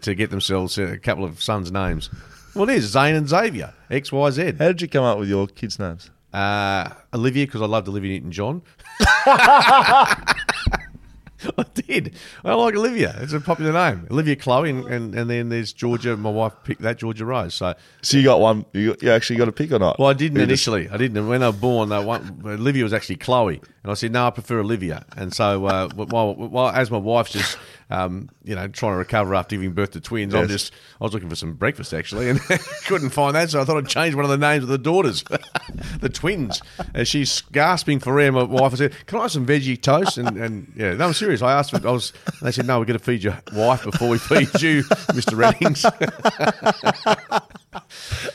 [0.03, 2.11] to get themselves a couple of sons' names.
[2.57, 3.75] Well, it is Zane and Xavier.
[3.91, 4.43] X, Y, Z.
[4.59, 6.11] How did you come up with your kids' names?
[6.33, 8.63] Uh, Olivia, because I loved Olivia Newton John.
[11.59, 12.15] I did.
[12.45, 13.15] I like Olivia.
[13.21, 14.07] It's a popular name.
[14.11, 16.17] Olivia Chloe, and, and, and then there's Georgia.
[16.17, 17.55] My wife picked that Georgia Rose.
[17.55, 18.65] So, So you got one.
[18.73, 19.99] You, got- you actually got a pick or not?
[19.99, 20.89] well, I didn't You just- initially.
[20.89, 21.17] I didn't.
[21.19, 24.27] And When I was born, uh, one, Olivia was actually Chloe, and I said, "No,
[24.27, 27.59] I prefer Olivia." And so, uh, while, while, as my wife's just,
[27.91, 31.15] um, you know, trying to recover after giving birth to twins, I'm just, I was
[31.15, 32.41] looking for some breakfast actually, and
[32.87, 35.23] couldn't find that, so I thought I'd change one of the names of the daughters,
[36.01, 36.61] the twins.
[36.95, 38.33] And she's gasping for air.
[38.33, 41.13] My wife I said, "Can I have some veggie toast?" And, and yeah, no, I'm
[41.13, 41.43] serious.
[41.43, 41.71] I asked.
[41.71, 42.13] For, I was.
[42.43, 44.83] They said, "No, we're going to feed your wife before we feed you,
[45.15, 45.85] Mister Readings."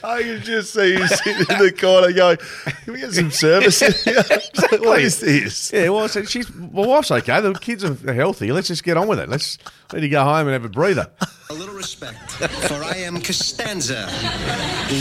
[0.04, 2.38] I can just see you sitting in the corner going,
[2.84, 4.24] "Can we get some service?" here?"
[4.80, 5.71] What is this?
[5.74, 7.41] Yeah, well, I said, she's my wife's okay.
[7.41, 8.52] The kids are healthy.
[8.52, 9.30] Let's just get on with it.
[9.30, 9.58] Let's
[9.93, 11.10] let you go home and have a breather.
[11.52, 14.08] A little respect, for I am Costanza,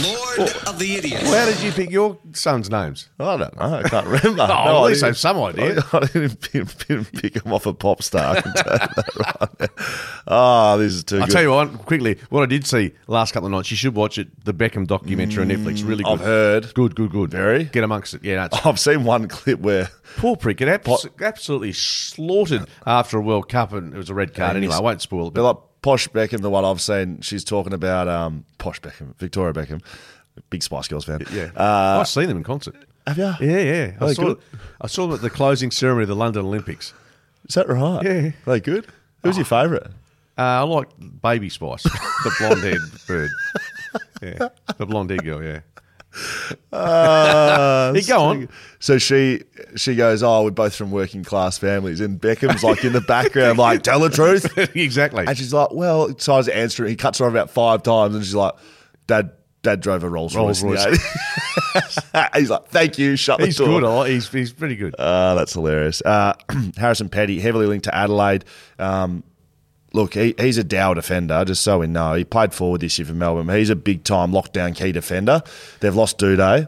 [0.03, 1.23] Lord of the Idiots.
[1.23, 3.07] Well, how did you pick your sons' names?
[3.21, 3.61] I don't know.
[3.77, 4.41] I can't remember.
[4.41, 5.81] Oh, No, at least didn't- have some idea.
[5.93, 8.35] I, I didn't, pick, didn't pick him off a pop star.
[8.35, 9.69] I can tell you right.
[10.27, 11.31] Oh, this is too I'll good.
[11.31, 14.17] tell you what, quickly, what I did see last couple of nights, you should watch
[14.17, 15.87] it, the Beckham documentary on mm, Netflix.
[15.87, 16.11] Really good.
[16.11, 16.73] I've heard.
[16.73, 17.31] Good, good, good.
[17.31, 17.63] Very.
[17.63, 18.25] Get amongst it.
[18.25, 20.59] Yeah, no, I've seen one clip where poor prick.
[20.59, 24.57] It abs- absolutely slaughtered after a World Cup, and it was a red card.
[24.57, 25.33] And Anyway, I won't spoil it.
[25.33, 29.15] they're But like Posh Beckham, the one I've seen, she's talking about um, Posh Beckham,
[29.17, 29.81] Victoria Beckham,
[30.49, 31.23] big Spice Girls fan.
[31.33, 32.75] yeah, Uh, I've seen them in concert.
[33.07, 33.33] have you?
[33.41, 33.97] Yeah, yeah.
[33.99, 34.39] I saw, good?
[34.79, 36.93] I saw them at the closing ceremony of the London Olympics.
[37.49, 38.03] Is that right?
[38.03, 38.31] Yeah.
[38.45, 38.85] Are they good?
[39.23, 39.87] Who's your favourite?
[40.37, 40.87] Uh, I like
[41.21, 43.29] Baby Spice, the blonde-haired bird.
[44.21, 45.43] Yeah, the blonde-haired girl.
[45.43, 45.59] Yeah.
[46.71, 48.49] Uh, Yeah, go on.
[48.79, 49.43] So she
[49.75, 53.57] she goes, oh, we're both from working class families, and Beckham's like in the background,
[53.59, 54.57] like, tell the truth.
[54.75, 55.25] exactly.
[55.27, 56.89] And she's like, well, tries to answer it.
[56.89, 58.53] He cuts her off about five times, and she's like,
[59.07, 59.31] Dad,
[59.61, 60.63] Dad drove a Rolls Royce.
[60.63, 60.97] Rolls 80s."
[62.35, 63.15] He's like, thank you.
[63.15, 63.79] Shut He's the door.
[63.81, 63.87] good.
[63.87, 64.95] I like- He's he's pretty good.
[64.99, 66.01] Ah, that's hilarious.
[66.01, 66.33] Uh,
[66.77, 68.43] Harrison Petty, heavily linked to Adelaide.
[68.79, 69.23] Um,
[69.93, 72.13] look, he, he's a Dow defender, just so we know.
[72.13, 73.49] He played forward this year for Melbourne.
[73.55, 75.43] He's a big time lockdown key defender.
[75.79, 76.67] They've lost Doedee.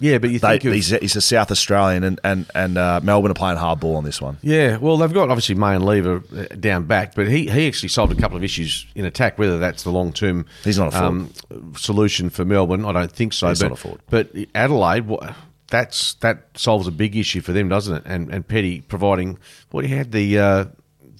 [0.00, 3.00] Yeah, but you They, think of, he's, he's a South Australian, and and and uh,
[3.04, 4.36] Melbourne are playing hard ball on this one.
[4.42, 7.90] Yeah, well, they've got obviously May and Lever uh, down back, but he, he actually
[7.90, 9.38] solved a couple of issues in attack.
[9.38, 11.78] Whether that's the long term He's not a forward.
[11.78, 13.48] solution for Melbourne, I don't think so.
[13.48, 14.00] He's but, not a forward.
[14.10, 15.08] But Adelaide,
[15.68, 18.02] that's that solves a big issue for them, doesn't it?
[18.04, 19.38] And and Petty providing
[19.70, 20.38] what he had the.
[20.38, 20.64] Uh,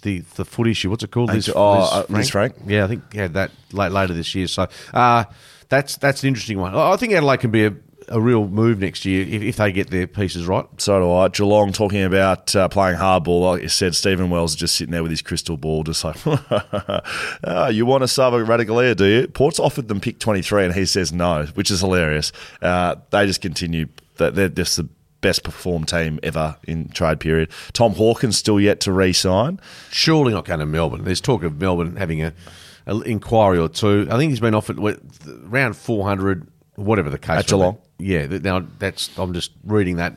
[0.03, 1.32] the, the foot issue, what's it called?
[1.32, 2.55] Liz- oh, uh, Lisfranc?
[2.66, 4.46] Yeah, I think he had that late, later this year.
[4.46, 5.24] So uh,
[5.68, 6.74] that's that's an interesting one.
[6.74, 7.74] I think Adelaide can be a,
[8.09, 10.66] a real move next year if, if they get their pieces right.
[10.78, 11.28] So do I.
[11.28, 13.42] Geelong talking about uh, playing hardball.
[13.53, 16.16] Like you said, Stephen Wells is just sitting there with his crystal ball, just like,
[16.26, 19.28] oh, you want to Esava Ratugolea, do you?
[19.28, 22.32] Port's offered them pick 23, and he says no, which is hilarious.
[22.61, 23.86] Uh, they just continue.
[24.16, 24.88] They're just the
[25.22, 27.48] best performed team ever in trade period.
[27.72, 29.58] Tom Hawkins still yet to re-sign.
[29.90, 31.04] surely not going to Melbourne.
[31.04, 32.34] There's talk of Melbourne having a,
[32.86, 34.06] a inquiry or two.
[34.10, 37.38] I think he's been offered around 400, whatever the case.
[37.38, 37.46] At.
[37.46, 37.78] Geelong?
[37.98, 38.26] Yeah.
[38.26, 40.14] Now that's I'm just reading that.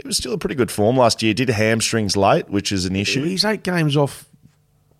[0.00, 1.34] He was still a pretty good form last year.
[1.34, 3.22] Did hamstrings late, which is an issue.
[3.24, 4.29] He's eight games off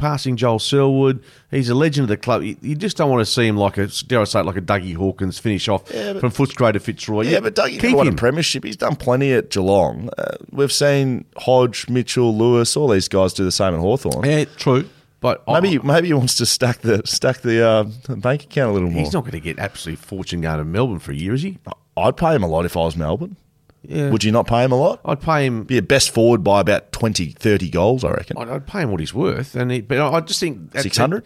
[0.01, 1.23] passing Joel Selwood.
[1.51, 2.43] He's a legend of the club.
[2.43, 4.57] You, you just don't want to see him like a dare I say it, like
[4.57, 7.23] a Dougie Hawkins finish off Yeah, but- from Footscray to Fitzroy.
[7.23, 8.65] Yeah, but Dougie keep won a premiership.
[8.65, 10.09] He's done plenty at Geelong.
[10.19, 14.25] Uh, we've seen Hodge, Mitchell, Lewis, all these guys do the same at Hawthorn.
[14.29, 14.89] Yeah, true.
[15.21, 17.85] But I- Maybe maybe he wants to stack the stack the uh,
[18.17, 19.03] bank account a little more.
[19.05, 21.59] he's not going to get absolute fortune going to Melbourne for a year, is he?
[21.97, 23.37] I'd pay him a lot if I was Melbourne.
[23.83, 24.11] Yeah.
[24.11, 25.01] Would you not pay him a lot?
[25.05, 28.37] I'd pay him Be a best forward by about 20, 30 goals, I reckon.
[28.37, 30.83] I'd, I'd pay him what he's worth, and he, but I I just think that-
[30.83, 31.25] 600?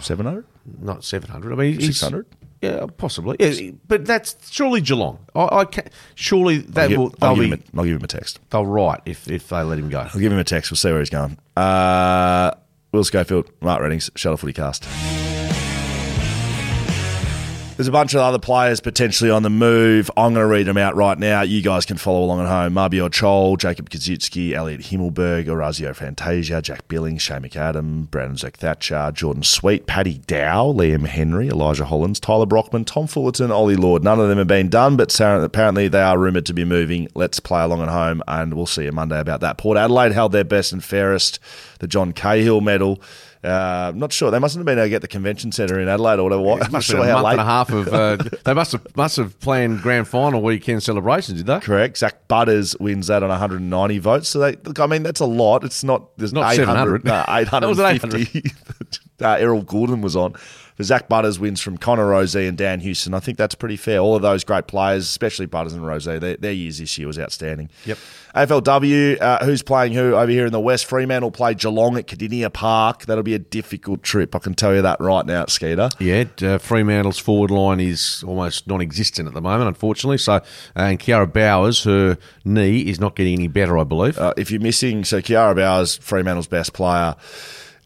[0.00, 0.44] 700?
[0.80, 1.52] not seven hundred.
[1.52, 2.26] I mean, 600?
[2.60, 3.36] Yeah, possibly.
[3.38, 5.18] Yeah, but that's surely Geelong.
[5.34, 7.96] I, I can, surely I'll, that give, will I'll, give be him a, I'll give
[7.96, 8.40] him a text.
[8.50, 10.00] they'll write if if they let him go.
[10.00, 10.70] I'll give him a text.
[10.72, 11.38] We'll see where he's going.
[11.56, 12.50] Uh,
[12.92, 15.27] Will Schofield, Mark Readings, Shelter Footy Cast.
[17.78, 20.10] There's a bunch of other players potentially on the move.
[20.16, 21.42] I'm going to read them out right now.
[21.42, 22.74] You guys can follow along at home.
[22.74, 29.44] Mabior Chol, Jacob Koschitzke, Elliot Himmelberg, Orazio Fantasia, Jack Billings, Shane McAdam, Brandon Zerk-Thatcher, Jordan
[29.44, 34.02] Sweet, Paddy Dow, Liam Henry, Elijah Hollins, Tyler Brockman, Tom Fullarton, Ollie Lord.
[34.02, 37.06] None of them have been done, but apparently they are rumoured to be moving.
[37.14, 39.56] Let's play along at home, and we'll see you Monday about that.
[39.56, 41.38] Port Adelaide held their best and fairest,
[41.78, 43.00] the John Cahill medal.
[43.44, 44.30] Uh, not sure.
[44.30, 46.42] They mustn't have been able to get the convention centre in Adelaide or whatever.
[46.52, 47.32] I'm not Must sure have been a how month late.
[47.32, 47.88] and a half of.
[47.88, 51.60] Uh, they must have must have planned grand final weekend celebrations, did they?
[51.60, 51.98] Correct.
[51.98, 54.28] Zak Butters wins that on 190 votes.
[54.28, 54.80] So they look.
[54.80, 55.62] I mean, that's a lot.
[55.64, 56.16] It's not.
[56.18, 57.02] There's Not 800.
[57.02, 57.04] 700.
[57.04, 57.10] No,
[57.60, 58.50] That was 850.
[59.20, 60.34] uh, Errol Gordon was on.
[60.78, 63.12] But Zak Butters wins from Connor Rozee and Dan Houston.
[63.12, 63.98] I think that's pretty fair.
[63.98, 67.18] All of those great players, especially Butters and Rozee, their, their years this year was
[67.18, 67.68] outstanding.
[67.84, 67.98] Yep.
[68.36, 70.86] AFLW, uh, who's playing who over here in the West?
[70.86, 73.06] Fremantle play Geelong at Kardinia Park.
[73.06, 74.36] That'll be a difficult trip.
[74.36, 75.88] I can tell you that right now, Skeeter.
[75.98, 80.18] Yeah, uh, Fremantle's forward line is almost non-existent at the moment, unfortunately.
[80.18, 80.40] So, uh,
[80.76, 84.16] and Kiara Bowers, her knee is not getting any better, I believe.
[84.16, 87.16] Uh, if you're missing, so Kiara Bowers, Fremantle's best player,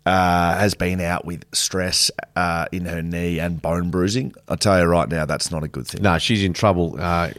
[0.05, 4.34] uh, has been out with stress uh, in her knee and bone bruising.
[4.48, 6.03] I tell you right now, that's not a good thing.
[6.03, 6.96] no, she's in trouble.
[6.98, 7.30] Uh,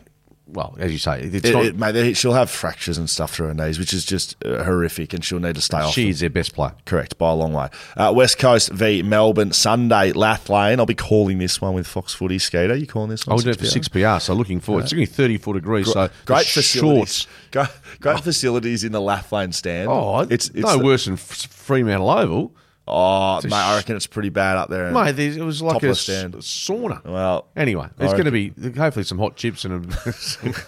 [0.54, 1.66] well, as you say, it's It- not.
[1.66, 5.14] it- mate, she'll have fractures and stuff through her knees, which is just uh, horrific,
[5.14, 5.93] and she'll need to stay off.
[5.93, 6.74] she is their best player.
[6.86, 7.70] Correct, by a long way.
[7.97, 10.80] Uh, West Coast v Melbourne, Sunday, Lathlain.
[10.80, 12.76] I'll be calling this one with Fox Footy Skater.
[12.76, 13.34] You calling this one?
[13.38, 14.84] I'll do it for 6PR, so looking forward.
[14.86, 17.28] It's only 34 degrees, so Great facilities.
[17.51, 17.70] shorts.
[17.99, 19.89] Great, facilities in the Lathlain stand.
[19.89, 22.51] Oh, it's, it's no the- worse than Fremantle Oval.
[22.88, 24.91] Oh, mate, I reckon it's pretty bad up there.
[24.91, 26.34] Mate, there's- it was like a of s- stand.
[26.36, 27.03] sauna.
[27.05, 30.53] Well, anyway, there's going to be hopefully some hot chips and a.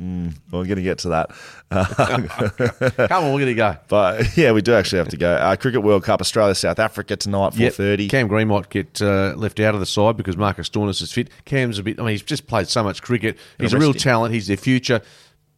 [0.00, 1.30] We're going to get to that.
[3.08, 3.76] Come on, we're going to go.
[3.88, 5.34] But yeah, we do actually have to go.
[5.34, 7.72] Uh, Cricket World Cup, Australia, South Africa tonight, four Yep.
[7.72, 8.08] thirty.
[8.08, 11.30] Cam Green might get uh, left out of the side because Marcus Stoinis is fit.
[11.44, 11.98] Cam's a bit.
[11.98, 13.38] I mean, he's just played so much cricket.
[13.58, 14.32] He's a real talent.
[14.32, 15.02] He's their future,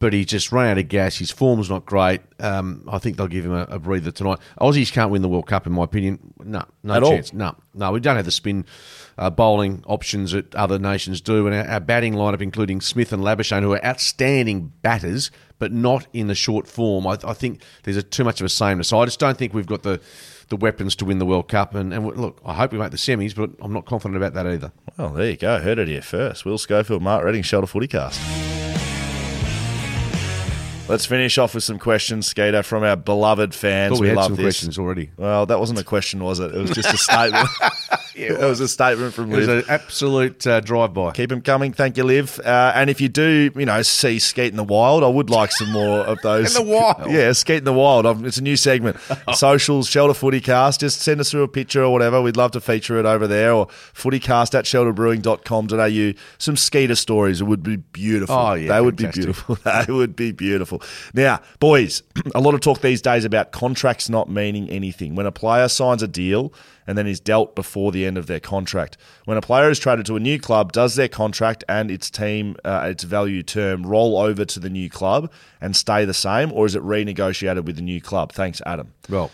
[0.01, 1.19] but he's just run out of gas.
[1.19, 2.21] His form's not great.
[2.39, 4.39] Um, I think they'll give him a, a breather tonight.
[4.59, 6.33] Aussies can't win the World Cup, in my opinion.
[6.43, 7.11] No, no At all?
[7.11, 7.31] chance.
[7.33, 7.91] No, no.
[7.91, 8.65] We don't have the spin
[9.19, 13.21] uh, bowling options that other nations do, and our, our batting lineup, including Smith and
[13.21, 15.29] Labuschagne, who are outstanding batters,
[15.59, 17.05] but not in the short form.
[17.05, 18.87] I, I think there's a, too much of a sameness.
[18.87, 20.01] So I just don't think we've got the
[20.49, 21.75] the weapons to win the World Cup.
[21.75, 24.45] And, and look, I hope we make the semis, but I'm not confident about that
[24.51, 24.73] either.
[24.97, 25.59] Well, there you go.
[25.59, 26.43] Heard it here first.
[26.43, 28.50] Will Schofield, Mark Redding, Shelter Footycast.
[30.91, 33.99] Let's finish off with some questions, Skater, from our beloved fans.
[33.99, 34.43] We, had love some this.
[34.43, 35.09] questions already.
[35.17, 36.53] Well, that wasn't a question, was it?
[36.53, 37.49] It was just a statement.
[38.13, 41.11] It was a statement from It was an absolute uh, drive-by.
[41.13, 41.71] Keep them coming.
[41.73, 42.39] Thank you, Liv.
[42.43, 45.51] Uh, and if you do, you know, see Skeet in the Wild, I would like
[45.51, 46.55] some more of those.
[46.55, 47.09] In the wild?
[47.09, 48.05] Yeah, Skeet in the Wild.
[48.05, 48.97] Um, It's a new segment.
[49.33, 50.81] Socials, Shelter Footy Cast.
[50.81, 52.21] Just send us through a picture or whatever.
[52.21, 56.19] We'd love to feature it over there or footycast at shelterbrewing.com.au.
[56.37, 57.41] Some Skeeter stories.
[57.41, 58.35] It would be beautiful.
[58.35, 59.21] Oh, yeah, They would fantastic.
[59.21, 59.55] be beautiful.
[59.63, 60.80] They would be beautiful.
[61.13, 62.03] Now, boys,
[62.35, 65.15] a lot of talk these days about contracts not meaning anything.
[65.15, 66.53] When a player signs a deal
[66.87, 68.97] and then is dealt before the end of their contract.
[69.25, 72.55] When a player is traded to a new club, does their contract and its team,
[72.65, 76.65] uh, its value term, roll over to the new club and stay the same, or
[76.65, 78.33] is it renegotiated with the new club?
[78.33, 78.93] Thanks, Adam.
[79.09, 79.31] Well,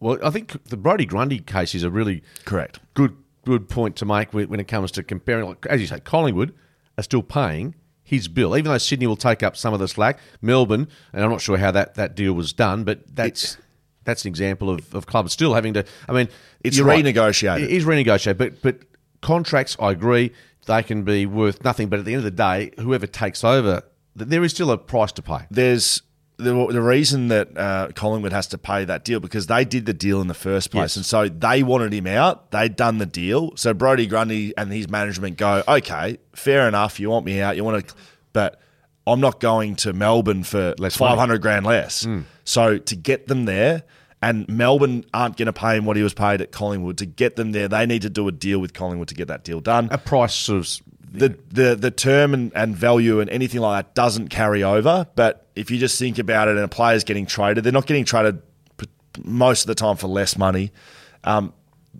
[0.00, 2.78] well, I think the Brodie Grundy case is a really Correct.
[2.94, 5.46] good good point to make when when it comes to comparing.
[5.46, 6.54] Like, as you say, Collingwood
[6.98, 7.74] are still paying
[8.08, 10.18] his bill, even though Sydney will take up some of the slack.
[10.40, 13.58] Melbourne, and I'm not sure how that, that deal was done, but that's
[14.04, 15.84] that's an example of, of clubs still having to.
[16.08, 16.28] I mean,
[16.64, 17.04] It's right.
[17.04, 17.64] renegotiated.
[17.64, 18.78] It is renegotiated, but but
[19.20, 20.32] contracts, I agree,
[20.66, 21.88] they can be worth nothing.
[21.90, 23.82] But at the end of the day, whoever takes over,
[24.16, 25.40] there is still a price to pay.
[25.50, 26.00] there's
[26.38, 29.92] the, the reason that uh, Collingwood has to pay that deal because they did the
[29.92, 30.96] deal in the first place, Yes.
[30.96, 32.50] and so they wanted him out.
[32.52, 36.98] They'd done the deal, so Brodie Grundy and his management go, okay, fair enough.
[37.00, 37.94] You want me out, you want to,
[38.32, 38.60] but
[39.06, 42.06] I'm not going to Melbourne for Less five hundred grand less.
[42.44, 43.82] So to get them there.
[44.20, 46.98] And Melbourne aren't going to pay him what he was paid at Collingwood.
[46.98, 49.44] To get them there, they need to do a deal with Collingwood to get that
[49.44, 50.82] deal done A price sort of
[51.12, 55.06] the the the term and, and value and anything like that doesn't carry over.
[55.14, 58.04] But if you just think about it, and a player's getting traded, they're not getting
[58.04, 58.42] traded
[59.24, 60.70] most of the time for less money.
[61.24, 61.52] Um,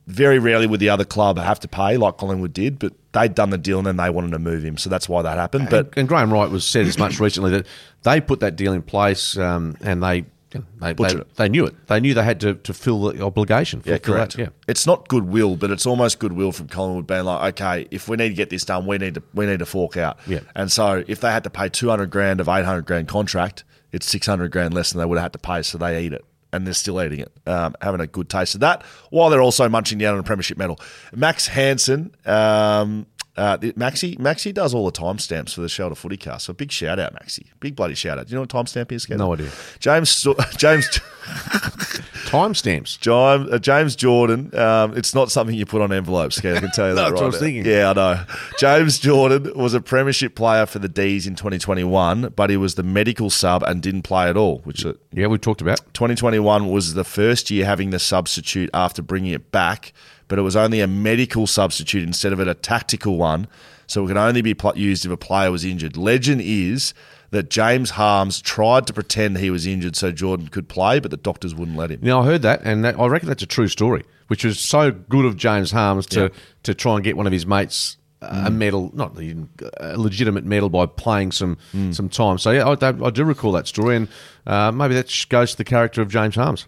[0.07, 3.51] very rarely would the other club have to pay like Collingwood did, but they'd done
[3.51, 5.69] the deal and then they wanted to move him, so that's why that happened.
[5.71, 7.67] But and Graham Wright was said as much recently that
[8.03, 11.87] they put that deal in place um, and they they, they, they knew it.
[11.89, 13.83] They knew they had to, to fill the obligation.
[13.85, 14.37] Yeah, correct.
[14.37, 14.49] that, Yeah.
[14.67, 18.31] It's not goodwill, but it's almost goodwill from Collingwood being like, okay, if we need
[18.31, 20.19] to get this done, we need to we need to fork out.
[20.27, 20.41] Yeah.
[20.55, 23.65] And so if they had to pay two hundred grand of eight hundred grand contract,
[23.93, 26.13] it's six hundred grand less than they would have had to pay, so they eat
[26.13, 26.25] it.
[26.51, 29.69] And they're still eating it, um, having a good taste of that, while they're also
[29.69, 30.81] munching down on a premiership medal.
[31.15, 33.07] Max Hansen, um,
[33.39, 36.47] uh, Maxi, Maxi does all the timestamps for the Shelter Footy Cast.
[36.47, 37.47] So big shout out, Maxi.
[37.61, 38.27] Big bloody shout out.
[38.27, 39.05] Do you know what timestamp is?
[39.05, 39.19] Skeeter?
[39.19, 39.51] No idea.
[39.79, 40.27] James,
[40.57, 40.87] James,
[42.29, 42.99] Timestamps.
[43.01, 44.55] James, uh, James Jordan.
[44.55, 46.39] Um, it's not something you put on envelopes.
[46.39, 47.65] Okay, I can tell you that That's right what I was thinking.
[47.65, 48.25] Yeah, I know.
[48.59, 52.83] James Jordan was a premiership player for the D's in 2021, but he was the
[52.83, 54.59] medical sub and didn't play at all.
[54.59, 55.79] Which uh, Yeah, we talked about.
[55.95, 59.93] 2021 was the first year having the substitute after bringing it back,
[60.29, 63.49] but it was only a medical substitute instead of it a tactical one.
[63.87, 65.97] So it could only be used if a player was injured.
[65.97, 66.93] Legend is
[67.31, 71.17] that James Harmes tried to pretend he was injured so Jordan could play, but the
[71.19, 72.01] doctors wouldn't let him.
[72.03, 74.91] Now I heard that, and that, I reckon that's a true story, which was so
[74.91, 76.29] good of James Harmes to Yeah.
[76.63, 80.69] to try and get one of his mates uh, a medal, not a legitimate medal
[80.69, 81.57] by playing some
[81.93, 82.39] some time.
[82.39, 84.09] So yeah, I, I do recall that story, and
[84.47, 86.67] uh, maybe that goes to the character of James Harmes.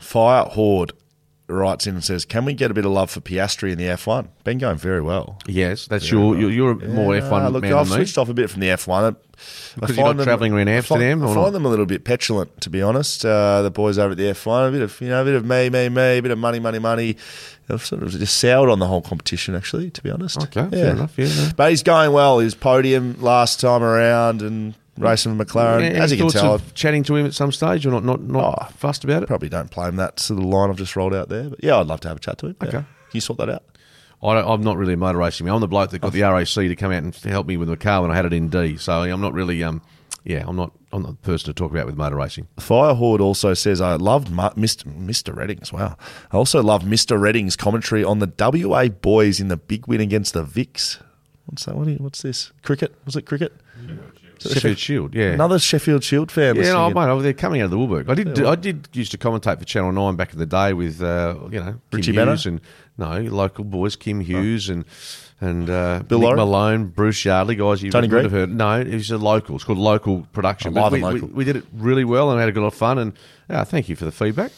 [0.00, 0.92] Fire Horde
[1.48, 3.84] writes in and says, "Can we get a bit of love for Piastri in the
[3.86, 4.28] F1?
[4.44, 5.38] Been going very well.
[5.46, 8.04] Yes, that's your you're, you're more F one Uh, look, man I've than me.
[8.04, 9.16] switched off a bit from the F1.
[9.76, 11.86] I- Because you're find not travelling around I find- Amsterdam, I find, them a little
[11.86, 13.24] bit petulant, to be honest.
[13.24, 15.44] Uh, the boys over at the F1, a bit of you know, a bit of
[15.46, 17.16] me, me, me, a bit of money, money, money.
[17.70, 20.36] I've sort of just soured on the whole competition, actually, to be honest.
[20.42, 21.52] Okay, fair enough, yeah, yeah.
[21.56, 22.38] But he's going well.
[22.40, 26.54] His podium last time around and racing with McLaren, Yeah, as you can tell.
[26.56, 29.26] of chatting to him at some stage, or not not not Oh, fussed about it.
[29.26, 31.44] Probably don't blame that sort of line I've just rolled out there.
[31.48, 32.56] But yeah, I'd love to have a chat to him.
[32.60, 32.68] Yeah.
[32.68, 32.76] Okay.
[32.78, 33.62] Can you sort that out?
[34.22, 35.46] I don't, I'm not really a motor racing.
[35.46, 35.54] man.
[35.54, 37.76] I'm the bloke that got the RAC to come out and help me with the
[37.76, 38.76] car when I had it in D.
[38.76, 39.82] So I'm not really, um,
[40.24, 42.46] yeah, I'm not, I'm not the person to talk about with motor racing.
[42.60, 44.84] Fire Horde also says, I loved Mu- Mr.
[44.84, 45.34] Mr.
[45.34, 45.72] Readings.
[45.72, 45.96] Wow.
[46.30, 47.20] I also love Mr.
[47.20, 51.02] Readings' commentary on the WA boys in the big win against the Vicks.
[51.46, 51.74] What's that?
[51.76, 52.52] What you- what's this?
[52.62, 52.94] Cricket?
[53.04, 53.52] Was it cricket?
[54.38, 55.30] Sheffield Shield, yeah.
[55.30, 56.56] Another Sheffield Shield fan.
[56.56, 58.08] yeah, no, mate, they're coming out of the woodwork.
[58.08, 61.00] I did, I did used to commentate for Channel Nine back in the day with,
[61.00, 62.60] uh, you know, Kim Richie Hughes and
[62.98, 64.84] no local boys, Kim Hughes and
[65.40, 68.54] and uh, Bill Malone, Bruce Yardley, guys you Tony would have heard.
[68.54, 69.56] No, it was a local.
[69.56, 70.78] It's called local production.
[70.78, 71.28] Oh, we, local.
[71.28, 72.98] We, we did it really well and had a good lot of fun.
[72.98, 73.12] And
[73.50, 74.52] uh, thank you for the feedback.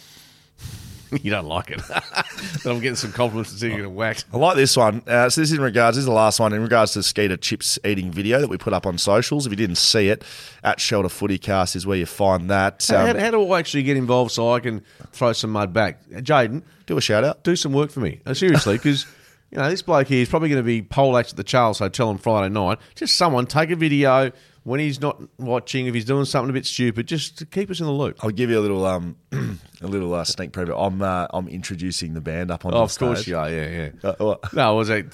[1.23, 4.25] you don't like it, but I'm getting some compliments and seeing getting whacked.
[4.33, 5.03] I like this one.
[5.07, 5.97] Uh, so this is in regards.
[5.97, 8.57] This is the last one in regards to the Skeeter chips eating video that we
[8.59, 9.47] put up on socials.
[9.47, 10.25] If you didn't see it,
[10.63, 12.87] at Shelter Footycast is where you find that.
[12.89, 16.05] How, Um, how do I actually get involved so I can throw some mud back?
[16.11, 17.45] Jaden, do a shout out.
[17.45, 18.21] do some work for me.
[18.27, 19.07] Uh, seriously, because
[19.51, 22.09] you know this bloke here is probably going to be pole at the Charles Hotel
[22.09, 22.79] on Friday night.
[22.95, 24.33] Just someone take a video,
[24.65, 27.81] when he's not watching, if he's doing something a bit stupid, just to keep us
[27.81, 28.19] in the loop.
[28.25, 30.75] I'll give you a little um a little uh, sneak preview.
[30.77, 33.29] I'm uh, I'm introducing the band up on Oh, the of course stage.
[33.29, 33.51] you are.
[33.51, 34.11] Yeah, yeah.
[34.11, 34.53] Uh, what?
[34.55, 35.11] No, was it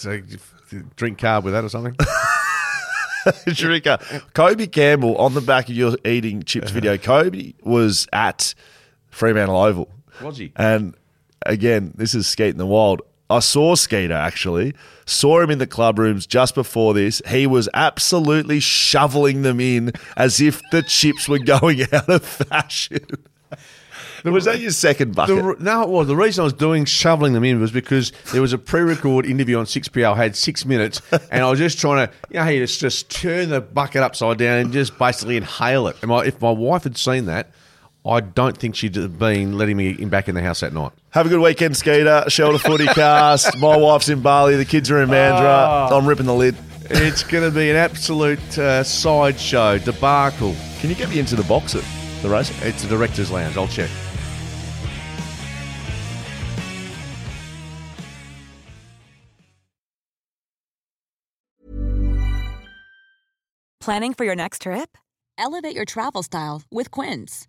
[0.97, 1.95] drink carb with that or something?
[3.49, 6.97] Sharika, Kobe Campbell on the back of your eating chips video.
[6.97, 8.55] Kobe was at
[9.11, 9.91] Fremantle Oval.
[10.23, 10.53] Was he?
[10.57, 10.95] And
[11.45, 13.03] again, this is Skate in the Wild.
[13.31, 14.75] I saw Skeeter actually,
[15.07, 17.23] saw him in the club rooms just before this.
[17.29, 23.07] He was absolutely shoveling them in as if the chips were going out of fashion.
[24.25, 25.43] was that your second bucket?
[25.43, 26.09] re- no, it was.
[26.09, 29.59] The reason I was doing shoveling them in was because there was a pre-record interview
[29.59, 31.01] on 6PL, had six minutes,
[31.31, 34.39] and I was just trying to, you know, you just, just turn the bucket upside
[34.39, 35.97] down and just basically inhale it.
[36.03, 37.51] And my, if my wife had seen that,
[38.05, 40.93] I don't think she'd have been letting me in back in the house that night.
[41.11, 42.25] Have a good weekend, Skeeter.
[42.29, 43.59] Shelter Footy Cast.
[43.59, 44.57] My wife's in Bali.
[44.57, 45.93] The kids are in Mandurah.
[45.93, 46.57] I'm ripping the lid.
[46.85, 50.57] It's going to be an absolute uh, sideshow, debacle.
[50.81, 51.85] Can you get me into the box at
[52.23, 52.51] the race?
[52.63, 53.57] It's the director's lounge.
[53.57, 53.91] I'll check.
[63.81, 64.97] Planning for your next trip?
[65.39, 67.49] Elevate your travel style with Quince.